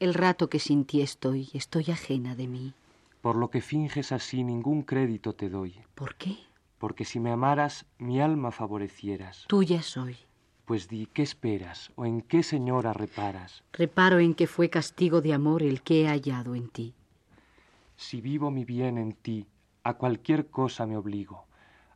El 0.00 0.14
rato 0.14 0.50
que 0.50 0.58
sin 0.58 0.84
ti 0.84 1.00
estoy, 1.00 1.48
estoy 1.54 1.90
ajena 1.90 2.34
de 2.34 2.48
mí. 2.48 2.74
Por 3.20 3.36
lo 3.36 3.50
que 3.50 3.60
finges 3.60 4.10
así, 4.10 4.42
ningún 4.42 4.82
crédito 4.82 5.32
te 5.32 5.48
doy. 5.48 5.76
¿Por 5.94 6.16
qué? 6.16 6.36
Porque 6.78 7.04
si 7.04 7.20
me 7.20 7.30
amaras, 7.30 7.86
mi 7.98 8.20
alma 8.20 8.50
favorecieras. 8.50 9.44
Tuya 9.46 9.80
soy. 9.82 10.16
Pues 10.64 10.88
di, 10.88 11.06
¿qué 11.06 11.22
esperas? 11.22 11.90
¿O 11.96 12.06
en 12.06 12.22
qué 12.22 12.42
señora 12.42 12.92
reparas? 12.92 13.62
Reparo 13.72 14.20
en 14.20 14.34
que 14.34 14.46
fue 14.46 14.70
castigo 14.70 15.20
de 15.20 15.34
amor 15.34 15.62
el 15.62 15.82
que 15.82 16.02
he 16.02 16.08
hallado 16.08 16.54
en 16.54 16.68
ti. 16.68 16.94
Si 17.96 18.20
vivo 18.20 18.50
mi 18.50 18.64
bien 18.64 18.98
en 18.98 19.12
ti, 19.12 19.46
a 19.82 19.94
cualquier 19.94 20.46
cosa 20.46 20.86
me 20.86 20.96
obligo. 20.96 21.46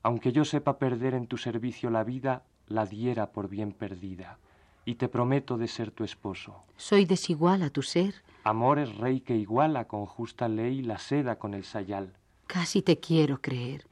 Aunque 0.02 0.32
yo 0.32 0.44
sepa 0.44 0.78
perder 0.78 1.14
en 1.14 1.26
tu 1.26 1.36
servicio 1.36 1.90
la 1.90 2.04
vida, 2.04 2.42
la 2.68 2.86
diera 2.86 3.30
por 3.30 3.48
bien 3.48 3.72
perdida. 3.72 4.38
Y 4.84 4.96
te 4.96 5.08
prometo 5.08 5.56
de 5.58 5.68
ser 5.68 5.90
tu 5.90 6.04
esposo. 6.04 6.62
Soy 6.76 7.06
desigual 7.06 7.62
a 7.62 7.70
tu 7.70 7.82
ser. 7.82 8.14
Amor 8.44 8.78
es 8.78 8.96
rey 8.96 9.20
que 9.20 9.36
iguala 9.36 9.86
con 9.86 10.06
justa 10.06 10.48
ley 10.48 10.82
la 10.82 10.98
seda 10.98 11.38
con 11.38 11.54
el 11.54 11.64
sayal. 11.64 12.14
Casi 12.46 12.82
te 12.82 12.98
quiero 12.98 13.40
creer, 13.40 13.86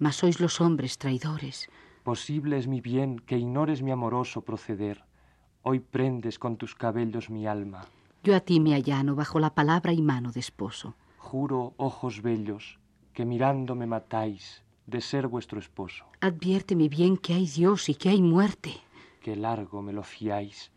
mas 0.00 0.16
sois 0.16 0.40
los 0.40 0.60
hombres 0.60 0.98
traidores. 0.98 1.68
Posible 2.02 2.58
es 2.58 2.66
mi 2.66 2.80
bien 2.80 3.20
que 3.20 3.38
ignores 3.38 3.80
mi 3.80 3.92
amoroso 3.92 4.40
proceder. 4.40 5.04
Hoy 5.62 5.78
prendes 5.78 6.38
con 6.38 6.56
tus 6.56 6.74
cabellos 6.74 7.30
mi 7.30 7.46
alma. 7.46 7.86
Yo 8.24 8.34
a 8.34 8.40
ti 8.40 8.58
me 8.58 8.74
allano 8.74 9.14
bajo 9.14 9.38
la 9.38 9.54
palabra 9.54 9.92
y 9.92 10.02
mano 10.02 10.32
de 10.32 10.40
esposo. 10.40 10.94
Juro, 11.18 11.74
ojos 11.76 12.20
bellos, 12.20 12.80
que 13.12 13.24
mirando 13.24 13.76
me 13.76 13.86
matáis 13.86 14.64
de 14.86 15.00
ser 15.00 15.28
vuestro 15.28 15.60
esposo. 15.60 16.04
Adviérteme 16.20 16.88
bien 16.88 17.16
que 17.16 17.34
hay 17.34 17.46
Dios 17.46 17.88
y 17.88 17.94
que 17.94 18.08
hay 18.08 18.20
muerte. 18.20 18.72
Que 19.20 19.36
largo 19.36 19.80
me 19.80 19.92
lo 19.92 20.02
fiáis, 20.02 20.72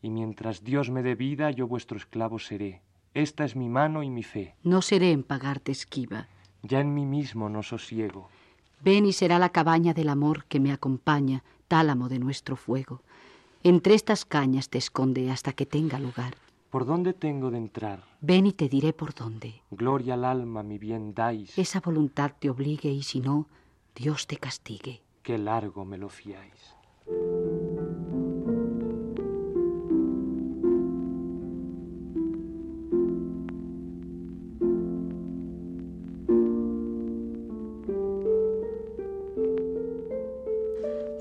y 0.00 0.10
mientras 0.10 0.62
Dios 0.62 0.90
me 0.90 1.02
dé 1.02 1.16
vida, 1.16 1.50
yo 1.50 1.66
vuestro 1.66 1.96
esclavo 1.98 2.38
seré. 2.38 2.82
Esta 3.14 3.44
es 3.44 3.56
mi 3.56 3.68
mano 3.68 4.04
y 4.04 4.10
mi 4.10 4.22
fe. 4.22 4.54
No 4.62 4.80
seré 4.80 5.10
en 5.10 5.24
pagarte 5.24 5.72
esquiva. 5.72 6.28
Ya 6.62 6.78
en 6.80 6.94
mí 6.94 7.04
mismo 7.04 7.48
no 7.48 7.64
sosiego. 7.64 8.28
Ven 8.80 9.06
y 9.06 9.12
será 9.12 9.38
la 9.38 9.50
cabaña 9.50 9.94
del 9.94 10.08
amor 10.08 10.44
que 10.44 10.60
me 10.60 10.72
acompaña, 10.72 11.42
tálamo 11.66 12.08
de 12.08 12.18
nuestro 12.18 12.56
fuego. 12.56 13.02
Entre 13.62 13.94
estas 13.94 14.24
cañas 14.24 14.68
te 14.68 14.78
esconde 14.78 15.30
hasta 15.30 15.52
que 15.52 15.66
tenga 15.66 15.98
lugar. 15.98 16.36
¿Por 16.70 16.84
dónde 16.84 17.12
tengo 17.12 17.50
de 17.50 17.58
entrar? 17.58 18.04
Ven 18.20 18.46
y 18.46 18.52
te 18.52 18.68
diré 18.68 18.92
por 18.92 19.14
dónde. 19.14 19.62
Gloria 19.70 20.14
al 20.14 20.24
alma, 20.24 20.62
mi 20.62 20.78
bien 20.78 21.14
dais. 21.14 21.58
Esa 21.58 21.80
voluntad 21.80 22.32
te 22.38 22.50
obligue 22.50 22.90
y 22.90 23.02
si 23.02 23.20
no, 23.20 23.46
Dios 23.94 24.26
te 24.26 24.36
castigue. 24.36 25.02
Qué 25.22 25.38
largo 25.38 25.84
me 25.84 25.98
lo 25.98 26.08
fiáis. 26.08 26.76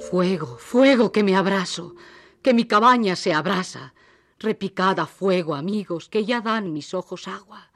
Fuego, 0.10 0.58
fuego 0.58 1.12
que 1.12 1.22
me 1.22 1.36
abrazo, 1.36 1.94
que 2.42 2.54
mi 2.54 2.64
cabaña 2.64 3.18
se 3.18 3.34
abrasa. 3.34 3.94
Repicada 4.40 5.06
fuego, 5.06 5.54
amigos, 5.54 6.08
que 6.08 6.24
ya 6.24 6.40
dan 6.40 6.72
mis 6.72 6.94
ojos 6.94 7.28
agua. 7.28 7.74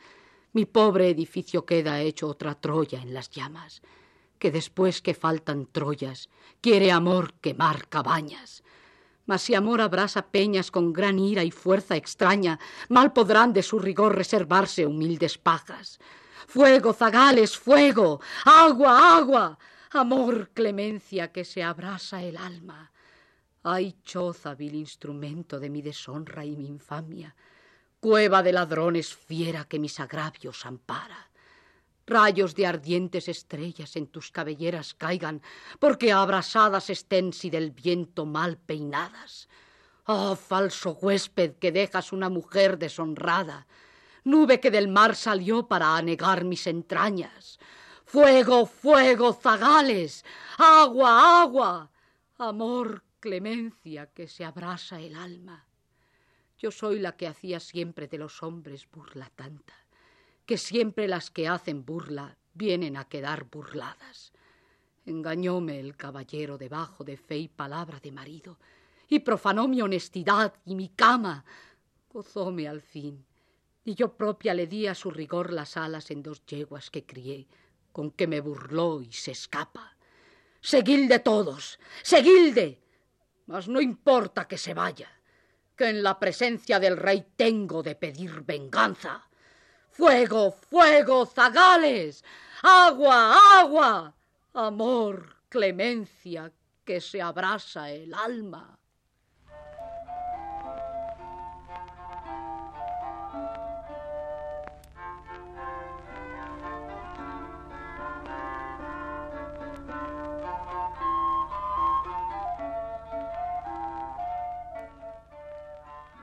Mi 0.54 0.65
pobre 0.65 1.10
edificio 1.10 1.65
queda 1.65 2.00
hecho 2.00 2.30
otra 2.30 2.56
Troya 2.56 3.02
en 3.02 3.13
las 3.13 3.32
llamas, 3.32 3.82
que 4.39 4.50
después 4.50 5.02
que 5.02 5.13
faltan 5.13 5.65
Troyas, 5.65 6.30
quiere 6.62 6.94
amor 6.94 7.34
quemar 7.41 7.89
cabañas. 7.89 8.63
Mas 9.26 9.41
si 9.41 9.54
amor 9.54 9.82
abrasa 9.82 10.28
peñas 10.28 10.72
con 10.72 10.94
gran 10.94 11.20
ira 11.20 11.44
y 11.44 11.52
fuerza 11.52 11.98
extraña, 11.98 12.60
mal 12.88 13.12
podrán 13.12 13.52
de 13.52 13.62
su 13.62 13.78
rigor 13.78 14.15
reservarse 14.15 14.86
humildes 14.86 15.38
pajas. 15.38 16.00
Fuego, 16.48 16.94
zagales, 16.94 17.58
fuego, 17.58 18.22
agua, 18.46 19.17
agua, 19.17 19.60
amor, 19.94 20.50
clemencia 20.54 21.32
que 21.32 21.44
se 21.44 21.64
abrasa 21.64 22.24
el 22.24 22.38
alma. 22.38 22.92
Ay, 23.64 23.98
choza, 24.04 24.56
vil 24.56 24.76
instrumento 24.76 25.60
de 25.60 25.70
mi 25.70 25.82
deshonra 25.82 26.46
y 26.46 26.56
mi 26.56 26.68
infamia, 26.68 27.36
cueva 28.00 28.42
de 28.42 28.54
ladrones 28.54 29.14
fiera 29.14 29.66
que 29.66 29.80
mis 29.80 30.00
agravios 30.00 30.66
ampara. 30.66 31.30
Rayos 32.08 32.56
de 32.56 32.66
ardientes 32.66 33.28
estrellas 33.28 33.96
en 33.96 34.08
tus 34.08 34.32
cabelleras 34.32 34.96
caigan, 34.96 35.42
porque 35.80 36.12
abrasadas 36.12 36.90
estén 36.90 37.32
si 37.32 37.50
del 37.50 37.72
viento 37.72 38.26
mal 38.26 38.58
peinadas. 38.58 39.48
Oh, 40.06 40.36
falso 40.36 40.98
huésped 41.00 41.54
que 41.60 41.72
dejas 41.72 42.12
una 42.12 42.30
mujer 42.30 42.80
deshonrada, 42.80 43.68
nube 44.24 44.60
que 44.60 44.72
del 44.72 44.88
mar 44.88 45.16
salió 45.16 45.68
para 45.68 45.96
anegar 45.96 46.44
mis 46.44 46.66
entrañas. 46.66 47.60
Fuego, 48.12 48.65
fuego, 48.65 49.32
zagales, 49.32 50.26
agua, 50.58 51.43
agua, 51.43 51.89
amor, 52.39 53.06
clemencia 53.21 54.08
que 54.08 54.28
se 54.28 54.43
abrasa 54.43 55.00
el 55.00 55.15
alma. 55.15 55.65
Yo 56.58 56.71
soy 56.71 57.00
la 57.00 57.15
que 57.15 57.26
hacía 57.26 57.62
siempre 57.62 58.10
de 58.10 58.17
los 58.17 58.43
hombres 58.43 58.86
burla 58.91 59.32
tanta, 59.34 59.74
que 60.45 60.58
siempre 60.58 61.08
las 61.08 61.32
que 61.32 61.47
hacen 61.47 61.86
burla 61.86 62.36
vienen 62.54 62.97
a 62.97 63.06
quedar 63.06 63.45
burladas. 63.45 64.34
Engañóme 65.06 65.80
el 65.80 65.95
caballero 65.95 66.58
debajo 66.58 67.06
de 67.06 67.15
fe 67.15 67.38
y 67.38 67.47
palabra 67.47 68.02
de 68.02 68.12
marido, 68.12 68.60
y 69.08 69.19
profanó 69.19 69.69
mi 69.69 69.82
honestidad 69.82 70.54
y 70.65 70.76
mi 70.76 70.89
cama. 70.89 71.45
Gozóme 72.12 72.67
al 72.67 72.82
fin, 72.82 73.26
y 73.86 73.95
yo 73.95 74.17
propia 74.17 74.54
le 74.54 74.67
di 74.67 74.88
a 74.88 74.95
su 74.95 75.12
rigor 75.12 75.54
las 75.54 75.78
alas 75.78 76.12
en 76.12 76.21
dos 76.21 76.45
yeguas 76.45 76.89
que 76.89 77.06
crié, 77.06 77.47
con 77.92 78.12
que 78.12 78.28
me 78.28 78.42
burló 78.42 79.02
y 79.02 79.12
se 79.12 79.32
escapa. 79.32 79.96
Seguilde 80.62 81.20
todos, 81.20 81.80
seguilde. 82.04 82.82
Mas 83.48 83.68
no 83.68 83.82
importa 83.82 84.48
que 84.48 84.58
se 84.58 84.74
vaya, 84.74 85.10
que 85.76 85.90
en 85.90 86.04
la 86.04 86.20
presencia 86.20 86.80
del 86.80 86.98
rey 86.98 87.34
tengo 87.36 87.82
de 87.84 87.96
pedir 87.96 88.42
venganza. 88.42 89.28
Fuego, 89.90 90.52
fuego, 90.52 91.26
zagales, 91.26 92.24
agua, 92.62 93.60
agua, 93.60 94.16
amor, 94.54 95.38
clemencia, 95.50 96.52
que 96.86 97.02
se 97.02 97.22
abrasa 97.22 97.92
el 97.92 98.14
alma. 98.14 98.81